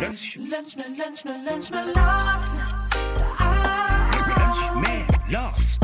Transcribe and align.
Lunsj, 0.00 0.38
med, 0.38 0.44
Lars. 0.98 1.24
Lunsj 1.24 1.70
med 4.74 5.04
Lars. 5.32 5.78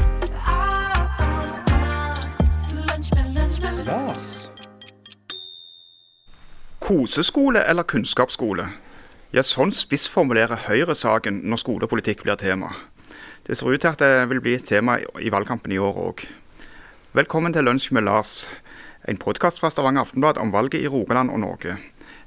Lars. 3.87 4.51
Koseskole 6.81 7.61
eller 7.61 7.83
kunnskapsskole? 7.83 8.69
Ja, 9.37 9.43
sånn 9.45 9.75
spissformulerer 9.77 10.65
Høyre 10.65 10.95
saken 10.97 11.43
når 11.45 11.61
skolepolitikk 11.61 12.25
blir 12.25 12.41
tema. 12.41 12.73
Det 13.45 13.59
ser 13.59 13.69
ut 13.69 13.85
til 13.85 13.91
at 13.91 14.01
det 14.01 14.31
vil 14.31 14.41
bli 14.41 14.55
et 14.57 14.65
tema 14.65 14.97
i 15.21 15.29
valgkampen 15.29 15.77
i 15.77 15.83
år 15.83 16.01
òg. 16.07 16.25
Velkommen 17.13 17.53
til 17.53 17.69
Lunsj 17.69 17.93
med 17.93 18.09
Lars, 18.09 18.47
en 19.05 19.21
podkast 19.21 19.61
fra 19.61 19.69
Stavanger 19.69 20.09
Aftenblad 20.09 20.41
om 20.41 20.57
valget 20.57 20.81
i 20.81 20.89
Rogaland 20.89 21.37
og 21.37 21.45
Norge. 21.45 21.77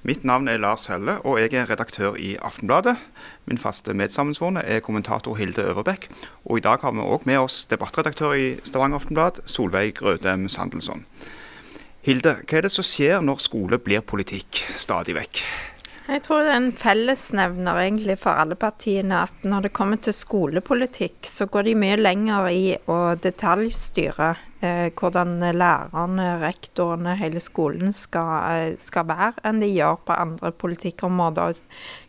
Mitt 0.07 0.23
navn 0.23 0.47
er 0.47 0.61
Lars 0.63 0.85
Helle, 0.87 1.17
og 1.27 1.41
jeg 1.41 1.53
er 1.59 1.67
redaktør 1.67 2.15
i 2.15 2.37
Aftenbladet. 2.39 2.95
Min 3.45 3.57
faste 3.59 3.91
medsammensvorne 3.93 4.61
er 4.63 4.79
kommentator 4.79 5.35
Hilde 5.35 5.65
Øverbekk. 5.73 6.07
Og 6.45 6.57
i 6.57 6.63
dag 6.63 6.79
har 6.79 6.93
vi 6.95 7.03
òg 7.03 7.25
med 7.27 7.41
oss 7.41 7.65
debattredaktør 7.67 8.31
i 8.31 8.45
Stavanger 8.63 9.01
Aftenblad, 9.01 9.41
Solveig 9.45 9.97
Grødem 9.99 10.47
Sandelsson. 10.47 11.03
Hilde, 12.07 12.37
hva 12.47 12.57
er 12.57 12.63
det 12.63 12.71
som 12.71 12.87
skjer 12.87 13.19
når 13.19 13.43
skole 13.43 13.81
blir 13.83 13.99
politikk 13.99 14.63
stadig 14.79 15.19
vekk? 15.19 15.43
Jeg 16.09 16.23
tror 16.25 16.47
det 16.47 16.53
er 16.53 16.61
en 16.63 16.71
fellesnevner 16.79 17.83
egentlig 17.83 18.15
for 18.23 18.39
alle 18.39 18.55
partiene 18.55 19.25
at 19.27 19.43
når 19.43 19.67
det 19.67 19.75
kommer 19.75 19.99
til 19.99 20.15
skolepolitikk, 20.15 21.27
så 21.27 21.45
går 21.45 21.67
de 21.67 21.75
mye 21.83 21.99
lenger 21.99 22.47
i 22.55 22.63
å 22.87 23.01
detaljstyre 23.19 24.31
hvordan 24.59 25.39
lærerne, 25.55 26.27
rektorene, 26.41 27.15
hele 27.15 27.39
skolen 27.39 27.93
skal, 27.95 28.31
eh, 28.51 28.77
skal 28.77 29.07
være, 29.07 29.39
enn 29.47 29.61
de 29.63 29.69
gjør 29.71 30.01
på 30.05 30.17
andre 30.19 30.51
politikkområder. 30.51 31.59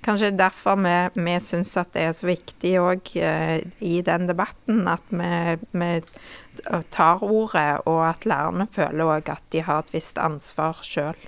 Kanskje 0.03 0.33
derfor 0.34 0.81
vi, 0.83 0.97
vi 1.15 1.39
syns 1.41 1.77
at 1.77 1.92
det 1.95 2.03
er 2.03 2.12
så 2.17 2.27
viktig 2.27 2.75
òg 2.83 3.12
eh, 3.23 3.61
i 3.81 4.01
den 4.03 4.27
debatten 4.31 4.89
at 4.91 5.05
vi, 5.11 5.59
vi 5.73 5.92
tar 6.91 7.23
ordet, 7.23 7.87
og 7.87 8.09
at 8.09 8.27
lærerne 8.27 8.67
føler 8.73 9.19
òg 9.19 9.31
at 9.31 9.45
de 9.53 9.62
har 9.62 9.85
et 9.85 9.95
visst 9.95 10.19
ansvar 10.19 10.83
sjøl. 10.83 11.19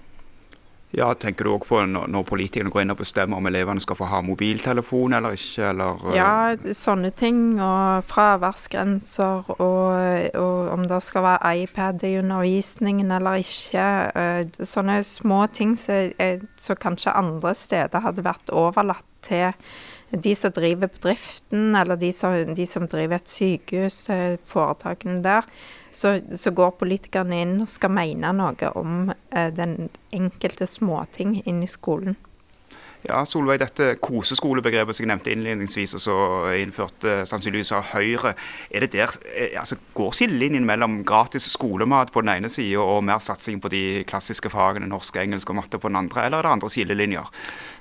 Ja, 0.93 1.15
Tenker 1.17 1.47
du 1.49 1.55
òg 1.55 1.65
på 1.65 1.79
når, 1.89 2.25
politikerne 2.29 2.71
går 2.73 2.83
inn 2.85 2.93
og 2.93 2.99
bestemmer 3.01 3.41
om 3.41 3.47
elevene 3.49 3.81
skal 3.81 3.97
få 3.97 4.09
ha 4.11 4.19
mobiltelefon 4.25 5.15
eller 5.17 5.39
ikke? 5.39 5.71
Eller, 5.71 6.03
eh, 6.11 6.17
Ja, 6.19 6.73
sånne 6.77 7.11
ting. 7.17 7.39
Og 7.61 8.05
fraværsgrenser, 8.11 9.49
og, 9.57 10.37
og 10.37 10.69
om 10.75 10.85
det 10.89 11.01
skal 11.03 11.25
være 11.25 11.55
iPad 11.65 12.05
i 12.05 12.19
undervisningen 12.21 13.11
eller 13.11 13.41
ikke. 13.41 13.87
eh, 14.15 14.45
Sånne 14.69 15.01
små 15.05 15.47
ting 15.53 15.75
som 15.77 16.13
som 16.57 16.77
kanskje 16.77 17.15
andre 17.17 17.55
steder 17.55 18.01
hadde 18.05 18.23
vært 18.25 18.51
overlatt 18.53 19.05
til 19.23 19.53
de 20.13 20.35
som 20.37 20.53
driver 20.53 20.91
bedriften, 20.93 21.77
eller 21.77 21.97
de 21.97 22.13
som, 22.13 22.55
de 22.55 22.67
som 22.67 22.87
driver 22.87 23.17
et 23.17 23.33
sykehus, 23.33 23.99
eh, 24.13 24.37
foretakene 24.47 25.23
der. 25.25 25.49
Så, 25.91 26.19
så 26.37 26.53
går 26.57 26.77
politikerne 26.81 27.41
inn 27.45 27.55
og 27.65 27.71
skal 27.73 27.93
mene 27.93 28.33
noe 28.37 28.73
om 28.79 29.09
eh, 29.13 29.49
den 29.55 29.89
enkelte 30.13 30.69
småting 30.69 31.39
inn 31.45 31.63
i 31.65 31.71
skolen. 31.71 32.17
Ja, 33.03 33.25
Solveig, 33.27 33.59
dette 33.59 33.97
koseskolebegrepet 33.99 34.95
som 34.95 35.03
jeg 35.03 35.11
nevnte 35.11 35.33
innledningsvis, 35.33 35.97
og 35.99 36.03
så 36.05 36.17
innførte 36.55 37.25
sannsynligvis 37.27 37.73
av 37.75 37.89
Høyre. 37.91 38.37
Er 38.71 38.85
det 38.85 38.93
der, 38.93 39.11
eh, 39.35 39.59
altså, 39.59 39.77
Går 39.95 40.13
skillelinjen 40.15 40.65
mellom 40.65 41.03
gratis 41.05 41.51
skolemat 41.51 42.13
på 42.13 42.23
den 42.23 42.31
ene 42.37 42.49
sida 42.49 42.79
og 42.79 43.03
mer 43.05 43.19
satsing 43.19 43.61
på 43.61 43.69
de 43.69 44.05
klassiske 44.07 44.49
fagene 44.51 44.87
norsk, 44.87 45.17
engelsk 45.17 45.51
og 45.51 45.57
matte 45.57 45.79
på 45.79 45.89
den 45.89 45.97
andre, 45.97 46.25
eller 46.25 46.39
er 46.39 46.43
det 46.43 46.53
andre 46.53 46.71
skillelinjer? 46.71 47.27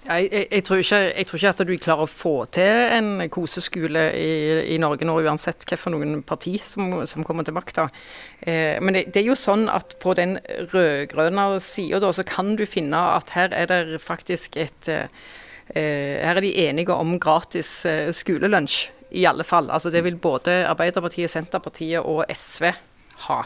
Ja, 0.07 0.15
Jeg, 0.15 0.47
jeg, 0.51 0.63
tror 0.63 0.81
ikke, 0.81 0.97
jeg 1.17 1.27
tror 1.27 1.37
ikke 1.37 1.49
at 1.49 1.67
du 1.67 1.77
klarer 1.77 2.03
å 2.07 2.09
få 2.09 2.45
til 2.45 2.95
en 2.97 3.29
koseskole 3.29 4.07
i, 4.17 4.73
i 4.73 4.77
Norge 4.81 5.05
nå, 5.05 5.19
uansett 5.21 5.61
hvilket 5.69 6.25
parti 6.25 6.57
som, 6.65 7.05
som 7.05 7.23
kommer 7.23 7.43
til 7.43 7.53
makta. 7.53 7.87
Eh, 8.41 8.81
men 8.81 8.97
det, 8.97 9.05
det 9.13 9.21
er 9.21 9.29
jo 9.29 9.37
sånn 9.37 9.69
at 9.69 9.99
på 10.01 10.15
den 10.17 10.39
rød-grønne 10.73 11.59
sida 11.61 12.11
så 12.11 12.25
kan 12.25 12.55
du 12.57 12.65
finne 12.65 12.97
at 12.97 13.29
her 13.37 13.53
er 13.53 13.69
det 13.69 14.01
faktisk 14.01 14.57
et 14.57 14.89
eh, 14.89 15.10
Her 15.73 16.35
er 16.35 16.41
de 16.43 16.51
enige 16.67 16.91
om 16.93 17.13
gratis 17.19 17.85
eh, 17.87 18.09
skolelunsj, 18.11 18.89
i 19.11 19.25
alle 19.27 19.43
fall. 19.43 19.69
Altså 19.71 19.89
Det 19.91 20.03
vil 20.03 20.17
både 20.19 20.65
Arbeiderpartiet, 20.67 21.29
Senterpartiet 21.31 21.99
og 22.03 22.25
SV 22.31 22.71
ha. 23.27 23.41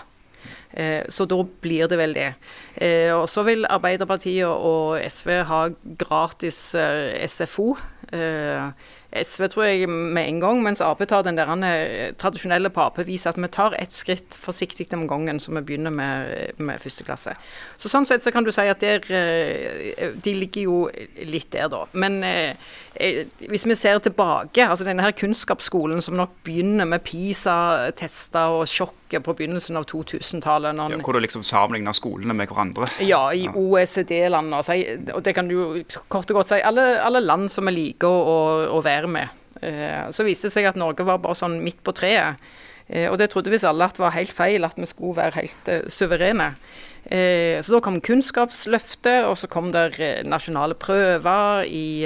Eh, 0.74 1.04
Så 1.10 1.26
da 1.26 1.38
blir 1.62 1.88
det 1.88 1.98
vel 1.98 2.14
det. 2.14 2.34
Eh, 2.78 3.12
Og 3.14 3.28
så 3.30 3.44
vil 3.44 3.66
Arbeiderpartiet 3.70 4.46
og 4.48 5.00
SV 5.10 5.44
ha 5.44 5.68
gratis 5.98 6.74
eh, 6.76 7.28
SFO. 7.28 7.76
SV 9.16 9.48
tror 9.52 9.66
jeg 9.68 9.90
med 9.90 10.28
en 10.28 10.40
gang, 10.44 10.62
mens 10.64 10.82
Ap 10.84 11.00
tar 11.08 11.24
den 11.24 11.38
der 11.38 11.52
eh, 11.64 12.14
tradisjonelle 12.20 12.72
på 12.74 12.84
Ap, 12.84 13.00
viser 13.08 13.32
at 13.32 13.40
vi 13.40 13.50
tar 13.52 13.76
ett 13.80 13.94
skritt 13.96 14.36
forsiktig 14.36 14.88
om 14.94 15.08
gangen, 15.08 15.40
så 15.40 15.54
vi 15.56 15.64
begynner 15.64 15.94
med, 15.94 16.56
med 16.58 16.82
første 16.84 17.06
klasse. 17.08 17.36
Så 17.78 17.92
Sånn 17.92 18.08
sett 18.08 18.26
så 18.26 18.34
kan 18.36 18.44
du 18.44 18.52
si 18.52 18.68
at 18.68 18.84
der, 18.84 19.06
eh, 19.08 20.12
de 20.20 20.36
ligger 20.36 20.68
jo 20.68 20.80
litt 21.24 21.52
der, 21.56 21.70
da. 21.72 21.86
Men 21.94 22.20
eh, 22.28 22.56
eh, 22.96 23.24
hvis 23.48 23.68
vi 23.68 23.80
ser 23.80 24.02
tilbake, 24.04 24.68
altså 24.68 24.88
denne 24.88 25.06
her 25.06 25.16
kunnskapsskolen 25.16 26.04
som 26.04 26.18
nok 26.20 26.36
begynner 26.44 26.90
med 26.90 27.06
PISA-tester 27.08 28.60
og 28.60 28.68
sjokket 29.16 29.26
på 29.26 29.36
begynnelsen 29.36 29.78
av 29.78 29.86
2000-tallet. 29.86 30.76
Ja, 30.76 31.00
hvor 31.04 31.14
du 31.14 31.22
liksom 31.24 31.44
sammenligner 31.44 31.94
skolene 31.94 32.34
med 32.34 32.50
hverandre? 32.50 32.88
ja, 33.02 33.32
i 33.34 33.48
OECD-landene. 33.48 34.60
Og, 34.60 35.16
og 35.16 35.24
det 35.24 35.36
kan 35.36 35.48
du 35.48 35.84
kort 36.10 36.30
og 36.32 36.42
godt 36.42 36.54
si 36.54 36.62
alle, 36.62 37.02
alle 37.02 37.22
land 37.24 37.50
som 37.52 37.66
vi 37.66 37.76
liker 37.76 38.08
å, 38.08 38.38
å 38.76 38.82
være 38.84 39.08
med. 39.08 39.30
Eh, 39.62 40.12
så 40.12 40.26
viste 40.26 40.50
det 40.50 40.56
seg 40.56 40.68
at 40.68 40.80
Norge 40.80 41.06
var 41.06 41.22
bare 41.24 41.38
sånn 41.38 41.62
midt 41.64 41.84
på 41.84 41.96
treet. 41.96 42.42
Eh, 42.88 43.08
og 43.10 43.18
det 43.18 43.32
trodde 43.32 43.54
visst 43.54 43.66
alle 43.68 43.88
at 43.88 44.00
var 44.00 44.16
helt 44.16 44.34
feil, 44.34 44.66
at 44.66 44.78
vi 44.78 44.90
skulle 44.90 45.18
være 45.18 45.40
helt 45.40 45.72
eh, 45.72 45.88
suverene. 45.90 46.52
Eh, 47.06 47.62
så 47.62 47.76
da 47.76 47.82
kom 47.86 48.02
Kunnskapsløftet, 48.02 49.26
og 49.30 49.38
så 49.38 49.50
kom 49.50 49.72
der 49.74 49.96
eh, 50.02 50.24
nasjonale 50.26 50.78
prøver 50.78 51.66
i 51.70 52.06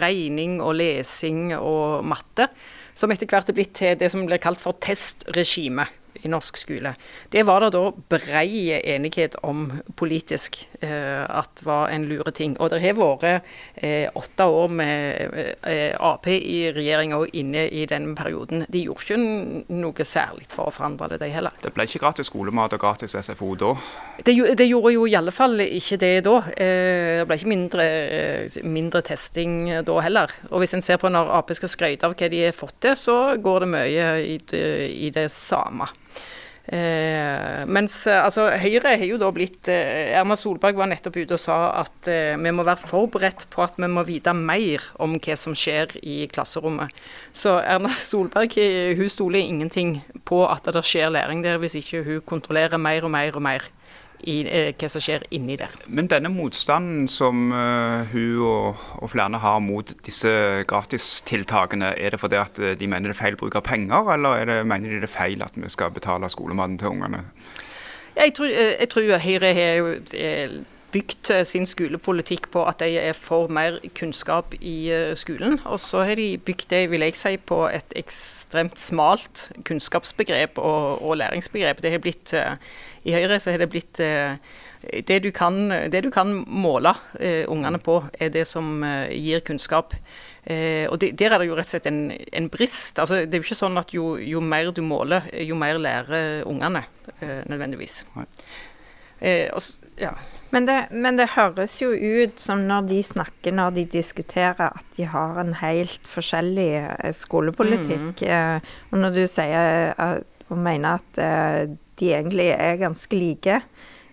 regning 0.00 0.60
og 0.62 0.76
lesing 0.80 1.54
og 1.56 2.04
matte. 2.06 2.50
Som 2.94 3.10
etter 3.10 3.26
hvert 3.26 3.48
er 3.50 3.56
blitt 3.56 3.74
til 3.74 3.96
det 3.98 4.06
som 4.12 4.22
blir 4.22 4.38
kalt 4.42 4.60
for 4.62 4.78
testregime 4.78 5.88
i 6.22 6.30
norsk 6.30 6.56
skole. 6.56 6.94
Det 7.30 7.44
var 7.46 7.64
det 7.64 7.72
da 7.74 7.90
brei 8.10 8.72
enighet 8.78 9.36
om 9.42 9.66
politisk 9.98 10.60
eh, 10.80 11.24
at 11.24 11.62
var 11.64 11.90
en 11.92 12.06
lure 12.08 12.32
ting. 12.34 12.56
Og 12.60 12.70
det 12.72 12.80
har 12.84 12.96
vært 12.98 13.44
eh, 13.74 14.08
åtte 14.14 14.46
år 14.46 14.72
med 14.80 15.38
eh, 15.62 15.94
Ap 15.98 16.26
i 16.30 16.70
regjering 16.74 17.14
og 17.16 17.34
inne 17.36 17.66
i 17.68 17.84
den 17.90 18.12
perioden. 18.18 18.64
De 18.68 18.84
gjorde 18.86 19.04
ikke 19.04 19.74
noe 19.74 20.06
særlig 20.08 20.48
for 20.52 20.68
å 20.68 20.74
forandre 20.74 21.10
det, 21.12 21.20
de 21.24 21.30
heller. 21.34 21.54
Det 21.62 21.72
ble 21.74 21.86
ikke 21.88 22.02
gratis 22.04 22.30
skolemat 22.30 22.76
og 22.76 22.82
gratis 22.84 23.16
SFO 23.16 23.54
da. 23.58 23.74
Det, 24.24 24.34
det 24.58 24.68
gjorde 24.68 24.94
jo 24.94 25.06
i 25.08 25.16
alle 25.18 25.34
fall 25.34 25.60
ikke 25.64 25.98
det 26.00 26.14
da. 26.26 26.36
Eh, 26.54 27.20
det 27.20 27.28
ble 27.28 27.38
ikke 27.40 27.52
mindre, 27.52 27.88
eh, 28.18 28.60
mindre 28.64 29.04
testing 29.06 29.56
da 29.86 29.98
heller. 30.04 30.32
Og 30.50 30.62
hvis 30.62 30.76
en 30.76 30.84
ser 30.84 31.00
på 31.02 31.12
når 31.12 31.32
Ap 31.38 31.52
skal 31.56 31.72
skryte 31.72 32.08
av 32.08 32.16
hva 32.16 32.30
de 32.30 32.46
har 32.46 32.56
fått 32.56 32.80
til, 32.84 32.96
så 32.98 33.18
går 33.40 33.64
det 33.64 33.70
mye 33.74 34.08
i 34.24 34.38
det, 34.50 34.64
i 34.94 35.10
det 35.14 35.28
samme. 35.32 35.88
Eh, 36.64 37.64
mens 37.68 37.98
eh, 38.08 38.22
altså, 38.24 38.46
Høyre 38.56 38.94
har 38.96 39.04
jo 39.04 39.18
da 39.20 39.28
blitt 39.36 39.68
eh, 39.68 40.14
Erna 40.16 40.32
Solberg 40.40 40.78
var 40.78 40.88
nettopp 40.88 41.18
ute 41.18 41.36
og 41.36 41.42
sa 41.42 41.58
at 41.82 42.08
eh, 42.08 42.38
vi 42.40 42.52
må 42.56 42.64
være 42.64 42.88
forberedt 42.88 43.44
på 43.52 43.60
at 43.60 43.76
vi 43.76 43.90
må 43.92 44.00
vite 44.08 44.32
mer 44.32 44.86
om 45.04 45.18
hva 45.18 45.36
som 45.36 45.52
skjer 45.52 45.92
i 46.00 46.22
klasserommet. 46.32 46.88
Så 47.36 47.58
Erna 47.60 47.92
Solberg 48.08 48.56
eh, 48.62 48.94
hun 48.96 49.12
stoler 49.12 49.44
ingenting 49.44 49.98
på 50.24 50.40
at 50.48 50.64
det 50.72 50.86
skjer 50.88 51.12
læring 51.12 51.44
der, 51.44 51.60
hvis 51.60 51.76
ikke 51.82 52.00
hun 52.06 52.24
kontrollerer 52.32 52.80
mer 52.80 53.04
og 53.04 53.12
mer 53.12 53.36
og 53.36 53.44
mer 53.44 53.68
i 54.20 54.36
eh, 54.46 54.70
hva 54.78 54.88
som 54.88 55.02
skjer 55.02 55.24
inni 55.34 55.56
der. 55.60 55.72
Men 55.86 56.08
denne 56.10 56.30
motstanden 56.32 57.08
som 57.10 57.50
eh, 57.52 58.12
hun 58.12 58.44
og, 58.46 58.84
og 59.02 59.10
flere 59.12 59.40
har 59.42 59.60
mot 59.64 59.92
disse 60.06 60.30
gratistiltakene, 60.70 61.94
er 61.98 62.14
det 62.14 62.20
fordi 62.22 62.40
at 62.40 62.58
eh, 62.58 62.76
de 62.78 62.88
mener 62.88 63.10
det 63.10 63.18
er 63.18 63.22
feil 63.22 63.38
bruk 63.40 63.58
av 63.58 63.66
penger, 63.66 64.12
eller 64.16 64.40
er 64.40 64.50
det, 64.50 64.60
mener 64.70 64.94
de 64.94 65.02
det 65.02 65.10
er 65.10 65.16
feil 65.16 65.44
at 65.44 65.56
vi 65.58 65.70
skal 65.72 65.94
betale 65.94 66.30
skolematen 66.32 66.78
til 66.80 66.94
ungene? 66.94 67.24
Jeg 68.16 68.34
tror, 68.36 68.46
eh, 68.46 68.76
jeg 68.80 68.88
tror 68.94 69.18
Høyre 69.18 69.54
har 69.54 70.60
bygd 70.94 71.30
eh, 71.34 71.44
sin 71.48 71.66
skolepolitikk 71.68 72.48
på 72.54 72.64
at 72.68 72.80
de 72.84 72.98
er 73.00 73.16
for 73.18 73.50
mer 73.52 73.80
kunnskap 73.98 74.54
i 74.60 74.76
eh, 74.94 75.14
skolen. 75.18 75.58
Og 75.68 75.80
så 75.82 76.04
har 76.08 76.20
de 76.20 76.28
bygd 76.38 76.68
det, 76.70 76.84
vil 76.92 77.06
jeg 77.06 77.18
si, 77.18 77.36
på 77.36 77.64
et 77.68 77.96
ekstremt 77.98 78.80
smalt 78.80 79.48
kunnskapsbegrep 79.66 80.60
og, 80.62 81.02
og 81.02 81.18
læringsbegrep. 81.20 81.82
Det 81.82 81.94
har 81.94 82.04
blitt, 82.04 82.34
eh, 82.38 82.54
I 83.04 83.16
Høyre 83.18 83.40
så 83.42 83.52
har 83.52 83.64
det 83.64 83.72
blitt 83.74 84.00
det 85.08 85.16
du 85.24 85.30
kan, 85.32 85.70
det 85.88 86.02
du 86.04 86.10
kan 86.12 86.42
måle 86.44 86.90
ungene 87.48 87.78
på, 87.80 88.02
er 88.20 88.28
det 88.28 88.42
som 88.48 88.82
gir 89.08 89.40
kunnskap. 89.40 89.94
Eh, 90.44 90.84
og 90.90 91.00
det, 91.00 91.18
Der 91.18 91.32
er 91.32 91.38
det 91.40 91.48
jo 91.48 91.56
rett 91.56 91.70
og 91.70 91.72
slett 91.72 91.86
en, 91.88 92.12
en 92.12 92.48
brist. 92.52 92.98
Altså, 92.98 93.22
det 93.24 93.32
er 93.32 93.40
jo 93.40 93.46
ikke 93.46 93.56
sånn 93.56 93.80
at 93.80 93.94
jo, 93.96 94.14
jo 94.20 94.42
mer 94.44 94.70
du 94.76 94.82
måler, 94.84 95.30
jo 95.40 95.56
mer 95.56 95.80
lærer 95.80 96.44
ungene 96.48 96.84
eh, 97.20 97.40
nødvendigvis. 97.48 98.02
Eh, 99.20 99.48
og, 99.54 99.62
ja. 100.00 100.12
Men 100.52 100.68
det, 100.68 100.76
men 100.92 101.16
det 101.18 101.32
høres 101.34 101.80
jo 101.80 101.88
ut 101.90 102.38
som 102.38 102.66
når 102.68 102.90
de 102.92 103.00
snakker, 103.02 103.54
når 103.56 103.74
de 103.78 103.86
diskuterer, 103.96 104.68
at 104.70 104.98
de 104.98 105.08
har 105.10 105.40
en 105.40 105.54
helt 105.58 106.06
forskjellig 106.06 106.68
eh, 106.82 107.10
skolepolitikk. 107.16 108.22
Mm. 108.22 108.70
og 108.92 109.02
når 109.02 109.16
du 109.16 109.24
sier 109.30 109.94
at, 109.98 110.30
og 110.52 110.60
mener 110.60 111.00
at 111.00 111.20
eh, 111.20 111.74
de 112.00 112.10
egentlig 112.12 112.50
er 112.52 112.80
ganske 112.80 113.16
like, 113.16 113.60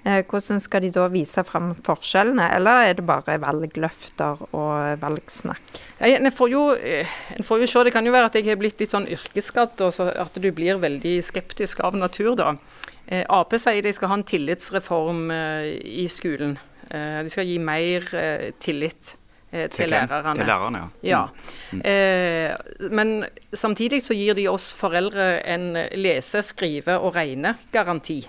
eh, 0.04 0.22
hvordan 0.30 0.62
skal 0.64 0.86
de 0.86 0.92
da 0.96 1.08
vise 1.12 1.44
frem 1.48 1.72
forskjellene? 1.86 2.48
Eller 2.56 2.90
er 2.90 2.98
det 2.98 3.08
bare 3.08 3.40
valgløfter 3.42 4.46
og 4.52 5.02
valgsnakk? 5.02 5.82
Nei, 6.02 6.14
en 6.18 6.32
får, 6.34 6.54
jo, 6.54 6.64
eh, 6.76 7.18
en 7.38 7.48
får 7.48 7.66
jo 7.66 7.72
se, 7.72 7.84
Det 7.84 7.94
kan 7.96 8.06
jo 8.06 8.16
være 8.16 8.32
at 8.32 8.40
jeg 8.40 8.50
har 8.50 8.62
blitt 8.62 8.80
litt 8.80 8.94
sånn 8.94 9.10
yrkesskadd, 9.10 9.82
og 9.82 9.94
så 9.98 10.12
at 10.14 10.38
du 10.38 10.52
blir 10.52 10.82
veldig 10.82 11.20
skeptisk 11.26 11.84
av 11.84 11.98
natur. 11.98 12.36
da. 12.36 12.56
Eh, 13.12 13.26
Ap 13.30 13.54
sier 13.60 13.84
de 13.84 13.92
skal 13.94 14.12
ha 14.12 14.20
en 14.20 14.28
tillitsreform 14.28 15.26
eh, 15.36 15.72
i 15.84 16.08
skolen. 16.12 16.56
Eh, 16.90 17.24
de 17.26 17.34
skal 17.34 17.50
gi 17.50 17.58
mer 17.60 18.08
tillit 18.64 19.16
til, 19.52 19.90
lærerne. 19.92 20.38
Til 20.40 20.48
lærerne, 20.48 20.84
ja. 21.04 21.26
Ja. 21.74 21.82
Eh, 21.84 22.88
men 22.92 23.26
samtidig 23.52 24.00
så 24.06 24.16
gir 24.16 24.38
de 24.38 24.48
oss 24.48 24.70
foreldre 24.80 25.42
en 25.44 25.74
lese-, 26.00 26.44
skrive- 26.54 27.00
og 27.00 27.16
regnegaranti. 27.16 28.22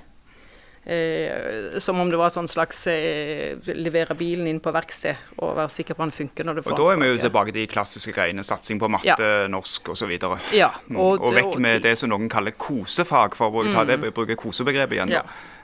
Eh, 0.85 1.79
som 1.79 2.01
om 2.03 2.09
det 2.11 2.19
var 2.19 2.27
et 2.35 2.51
slags 2.51 2.81
eh, 2.91 3.55
levere 3.79 4.17
bilen 4.19 4.49
inn 4.51 4.59
på 4.59 4.73
verksted 4.75 5.15
og 5.39 5.55
være 5.61 5.71
sikker 5.71 5.95
på 5.95 6.03
at 6.03 6.11
den 6.11 6.17
funker 6.17 6.45
når 6.49 6.59
du 6.59 6.63
får 6.67 6.73
Og 6.75 6.81
da 6.81 6.87
er 6.93 6.97
vi 6.99 7.07
jo 7.13 7.19
tilbake. 7.23 7.53
til 7.53 7.61
de 7.63 7.67
klassiske 7.71 8.13
greiene. 8.17 8.43
Satsing 8.43 8.81
på 8.83 8.91
matte, 8.91 9.07
Ja. 9.23 9.47
norsk 9.47 9.89
osv. 9.95 10.11
Ja, 10.53 10.73
Mm. 10.91 10.97
og- 10.99 11.23
Og, 11.23 11.33
vekk 11.35 11.55
og- 11.55 11.61
med 11.61 11.83
det 11.83 11.97
som 11.99 12.11
noen 12.11 12.29
kaller 12.29 12.51
kosefag, 12.53 13.35
for 13.37 13.51
å 13.51 13.87
det, 13.87 14.13
bruke 14.13 14.35
kosebegrepet 14.37 14.93
igjen. 14.99 15.11
Ja. 15.11 15.23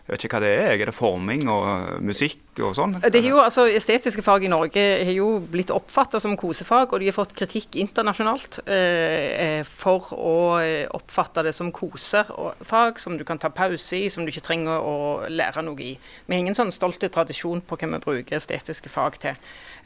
Jeg 0.08 0.16
vet 0.20 0.24
ikke 0.24 0.36
hva 0.38 0.40
det 0.40 0.58
er. 0.58 0.72
Er 0.72 0.86
det 0.86 0.94
forming 0.94 1.48
og 1.48 2.00
musikk 2.00 2.38
og 2.66 2.74
sånn? 2.76 2.96
Det 3.00 3.20
er 3.20 3.28
jo, 3.30 3.38
altså, 3.42 3.66
Estetiske 3.68 4.22
fag 4.22 4.44
i 4.44 4.50
Norge 4.52 4.82
har 5.04 5.12
jo 5.12 5.38
blitt 5.40 5.70
oppfatta 5.70 6.20
som 6.20 6.36
kosefag, 6.36 6.92
og 6.92 7.00
de 7.00 7.06
har 7.10 7.16
fått 7.16 7.34
kritikk 7.38 7.76
internasjonalt 7.76 8.60
eh, 8.66 9.58
eh, 9.60 9.62
for 9.64 10.08
å 10.16 10.34
eh, 10.62 10.86
oppfatte 10.94 11.42
det 11.46 11.54
som 11.54 11.70
kosefag, 11.72 12.98
som 12.98 13.16
du 13.18 13.24
kan 13.28 13.38
ta 13.38 13.48
pause 13.54 13.96
i, 13.96 14.08
som 14.10 14.24
du 14.26 14.32
ikke 14.32 14.44
trenger 14.48 14.78
å 14.82 14.96
lære 15.30 15.62
noe 15.66 15.78
i. 15.80 15.92
Vi 16.26 16.34
har 16.34 16.40
ingen 16.42 16.56
sånn 16.58 16.72
stolt 16.74 16.98
tradisjon 17.12 17.60
på 17.62 17.76
hva 17.78 17.88
vi 17.94 18.02
bruker 18.04 18.36
estetiske 18.40 18.88
fag 18.92 19.18
til. 19.22 19.36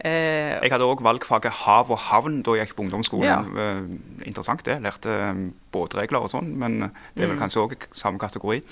Eh, 0.02 0.58
Jeg 0.62 0.72
hadde 0.72 0.86
òg 0.88 1.02
valgfaget 1.04 1.52
hav 1.66 1.90
og 1.92 1.98
havn 2.08 2.40
da 2.42 2.56
jeg 2.58 2.68
gikk 2.70 2.76
på 2.78 2.86
ungdomsskolen. 2.86 3.52
Eh, 3.58 4.26
interessant 4.28 4.64
det. 4.66 4.80
Lærte 4.82 5.12
eh, 5.12 5.42
båtregler 5.72 6.24
og 6.24 6.30
sånn, 6.32 6.48
men 6.58 6.80
det 7.14 7.24
er 7.24 7.28
Mm. 7.28 7.30
vel 7.34 7.38
kanskje 7.38 7.62
òg 7.62 7.76
samme 7.94 8.18
kategori. 8.18 8.62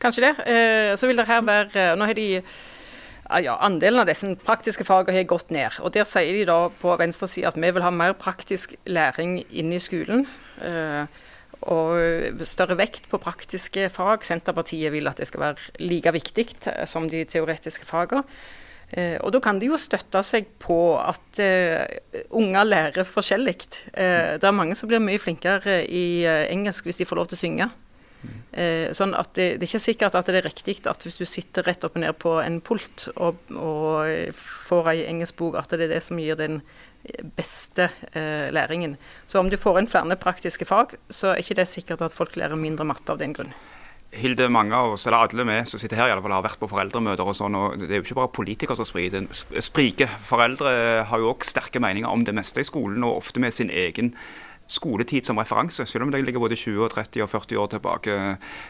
Kanskje 0.00 0.20
det. 0.26 0.34
Eh, 0.46 0.96
så 0.96 1.06
vil 1.06 1.16
det 1.16 1.26
her 1.28 1.40
være 1.42 1.76
eh, 1.76 1.94
Nå 1.96 2.04
har 2.06 2.14
de 2.14 2.42
ja, 3.44 3.58
Andelen 3.60 4.00
av 4.00 4.08
disse 4.08 4.30
praktiske 4.40 4.86
fagene 4.88 5.18
har 5.18 5.28
gått 5.28 5.50
ned. 5.52 5.78
og 5.84 5.92
Der 5.92 6.08
sier 6.08 6.32
de 6.32 6.46
da 6.48 6.58
på 6.80 6.94
venstre 7.00 7.28
side 7.28 7.50
at 7.50 7.58
vi 7.60 7.70
vil 7.70 7.84
ha 7.84 7.90
mer 7.92 8.14
praktisk 8.16 8.74
læring 8.88 9.42
inn 9.50 9.72
i 9.72 9.80
skolen. 9.82 10.26
eh, 10.60 11.06
og 11.58 12.44
større 12.46 12.76
vekt 12.78 13.08
på 13.10 13.18
praktiske 13.18 13.88
fag. 13.90 14.24
Senterpartiet 14.24 14.92
vil 14.92 15.08
at 15.08 15.18
det 15.18 15.26
skal 15.26 15.40
være 15.40 15.82
like 15.82 16.12
viktig 16.12 16.46
eh, 16.66 16.86
som 16.86 17.08
de 17.08 17.24
teoretiske 17.24 17.84
fagene. 17.84 18.22
Eh, 18.90 19.18
og 19.20 19.32
da 19.32 19.40
kan 19.40 19.58
de 19.58 19.66
jo 19.66 19.76
støtte 19.76 20.22
seg 20.24 20.46
på 20.58 20.96
at 20.96 21.42
unger 22.30 22.64
lærer 22.64 23.04
forskjellig. 23.04 23.58
Det 23.92 24.44
er 24.44 24.56
mange 24.56 24.74
som 24.74 24.88
blir 24.88 25.02
mye 25.02 25.20
flinkere 25.20 25.82
i 25.84 26.24
engelsk 26.24 26.88
hvis 26.88 27.02
de 27.02 27.04
får 27.04 27.20
lov 27.20 27.28
til 27.28 27.36
å 27.36 27.42
synge. 27.42 27.68
Eh, 28.50 28.90
sånn 28.96 29.14
at 29.14 29.30
det, 29.38 29.46
det 29.58 29.66
er 29.66 29.70
ikke 29.70 29.84
sikkert 29.84 30.16
at 30.18 30.26
det 30.26 30.40
er 30.40 30.48
riktig 30.48 30.80
at 30.90 31.04
hvis 31.06 31.20
du 31.20 31.26
sitter 31.28 31.66
rett 31.68 31.84
opp 31.86 31.98
og 31.98 32.02
ned 32.02 32.18
på 32.18 32.34
en 32.42 32.58
pult 32.64 33.06
og, 33.14 33.38
og 33.54 34.34
får 34.34 34.92
ei 34.94 34.98
engelsk 35.06 35.38
bok, 35.38 35.58
at 35.60 35.70
det 35.76 35.86
er 35.86 35.96
det 35.96 36.04
som 36.06 36.18
gir 36.18 36.38
den 36.38 36.60
beste 37.38 37.88
eh, 38.12 38.50
læringen. 38.52 38.96
Så 39.26 39.40
om 39.40 39.50
du 39.50 39.56
får 39.56 39.80
inn 39.80 39.90
flere 39.90 40.18
praktiske 40.20 40.66
fag, 40.68 40.96
så 41.10 41.32
er 41.32 41.42
ikke 41.42 41.60
det 41.60 41.68
sikkert 41.70 42.02
at 42.04 42.16
folk 42.16 42.36
lærer 42.36 42.58
mindre 42.58 42.86
matte 42.88 43.12
av 43.12 43.20
den 43.22 43.36
grunn. 43.36 43.54
Hilde, 44.08 44.46
mange 44.48 44.72
av 44.72 44.94
oss, 44.94 45.04
eller 45.04 45.26
alle 45.26 45.44
vi 45.44 45.56
som 45.68 45.80
sitter 45.80 45.98
her, 46.00 46.08
i 46.08 46.12
alle 46.14 46.22
fall, 46.24 46.32
har 46.32 46.44
vært 46.46 46.60
på 46.62 46.70
foreldremøter 46.70 47.28
og 47.28 47.36
sånn. 47.36 47.56
og 47.58 47.82
Det 47.82 47.90
er 47.92 48.00
jo 48.00 48.06
ikke 48.06 48.16
bare 48.22 48.32
politikere 48.32 48.76
som 48.78 48.88
spriker. 48.88 50.14
Foreldre 50.24 50.70
har 51.10 51.20
jo 51.20 51.34
òg 51.34 51.44
sterke 51.44 51.82
meninger 51.84 52.08
om 52.08 52.24
det 52.24 52.32
meste 52.36 52.64
i 52.64 52.68
skolen, 52.68 53.04
og 53.04 53.20
ofte 53.20 53.42
med 53.44 53.52
sin 53.52 53.68
egen 53.68 54.14
skoletid 54.68 55.26
som 55.26 55.40
referanse, 55.40 55.86
selv 55.88 56.06
om 56.06 56.12
det 56.12 56.22
ligger 56.24 56.44
både 56.44 56.58
20, 56.58 56.84
og 56.84 56.92
30 56.92 57.24
og 57.24 57.32
40 57.32 57.58
år 57.62 57.72
tilbake. 57.74 58.18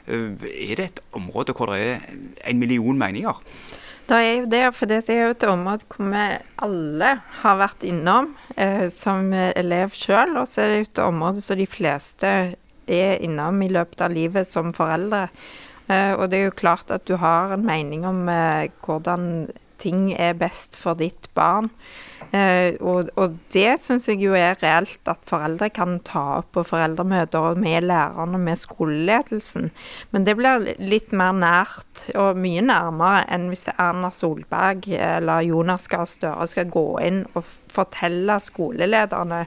Eh, 0.06 0.30
Er 0.70 0.74
det 0.76 0.84
et 0.84 1.00
område 1.12 1.52
hvor 1.52 1.72
det 1.72 1.80
er 1.82 2.00
en 2.46 2.58
million 2.58 2.98
meninger? 2.98 3.42
Det 4.08 4.16
er 4.16 4.34
jo 4.38 4.44
det, 4.48 4.74
for 4.74 4.88
det 4.88 5.02
er 5.10 5.26
jo 5.26 5.34
et 5.34 5.44
område 5.44 5.84
hvor 5.88 6.06
vi 6.08 6.26
alle 6.64 7.10
har 7.42 7.58
vært 7.60 7.84
innom 7.84 8.34
eh, 8.56 8.88
som 8.88 9.32
elev 9.34 9.92
sjøl. 9.92 10.36
Og 10.40 10.48
så 10.48 10.64
er 10.64 10.68
det 10.68 10.80
et 10.86 11.04
område 11.04 11.44
som 11.44 11.58
de 11.58 11.66
fleste 11.68 12.34
er 12.88 13.18
innom 13.20 13.62
i 13.62 13.68
løpet 13.68 14.00
av 14.00 14.14
livet 14.14 14.48
som 14.48 14.72
foreldre. 14.72 15.28
Eh, 15.88 16.12
og 16.16 16.28
det 16.28 16.40
er 16.40 16.48
jo 16.48 16.58
klart 16.58 16.90
at 16.92 17.06
du 17.08 17.16
har 17.20 17.54
en 17.54 17.64
mening 17.64 18.04
om 18.08 18.26
eh, 18.28 18.68
hvordan 18.84 19.48
ting 19.78 20.12
er 20.14 20.36
best 20.38 20.78
for 20.78 20.98
ditt 20.98 21.28
barn. 21.38 21.70
Eh, 22.34 22.74
og, 22.84 23.08
og 23.16 23.36
det 23.54 23.78
syns 23.80 24.08
jeg 24.10 24.20
jo 24.20 24.34
er 24.36 24.58
reelt 24.60 25.08
at 25.08 25.20
foreldre 25.28 25.70
kan 25.72 25.96
ta 26.04 26.24
opp 26.40 26.50
på 26.56 26.64
foreldremøter 26.66 27.52
og 27.52 27.60
med 27.62 27.86
lærerne 27.88 28.36
og 28.36 28.44
med 28.44 28.60
skoleledelsen. 28.60 29.70
Men 30.12 30.26
det 30.26 30.36
blir 30.38 30.66
litt 30.82 31.14
mer 31.16 31.36
nært 31.36 32.08
og 32.18 32.40
mye 32.40 32.64
nærmere 32.64 33.24
enn 33.32 33.48
hvis 33.52 33.68
Erna 33.76 34.10
Solberg 34.14 34.90
eller 34.92 35.46
Jonas 35.46 35.88
Gahr 35.88 36.08
Støre 36.08 36.48
skal 36.50 36.72
gå 36.72 36.88
inn 37.06 37.22
og 37.32 37.46
fortelle 37.72 38.40
skolelederne 38.42 39.46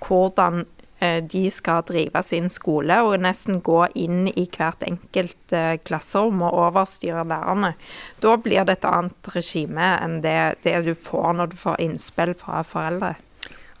hvordan 0.00 0.64
de 1.00 1.46
skal 1.50 1.84
drive 1.88 2.22
sin 2.26 2.50
skole, 2.52 3.00
og 3.02 3.20
nesten 3.24 3.62
gå 3.64 3.80
inn 3.98 4.28
i 4.28 4.46
hvert 4.52 4.84
enkelt 4.86 5.54
eh, 5.56 5.78
klasserom 5.84 6.42
og 6.44 6.58
overstyre 6.66 7.24
lærerne. 7.24 7.74
Da 8.20 8.36
blir 8.36 8.66
det 8.68 8.80
et 8.80 8.90
annet 8.90 9.32
regime 9.34 9.94
enn 10.00 10.20
det, 10.24 10.38
det 10.66 10.78
du 10.86 10.94
får 10.94 11.34
når 11.38 11.52
du 11.52 11.58
får 11.60 11.80
innspill 11.86 12.36
fra 12.38 12.62
foreldre. 12.66 13.16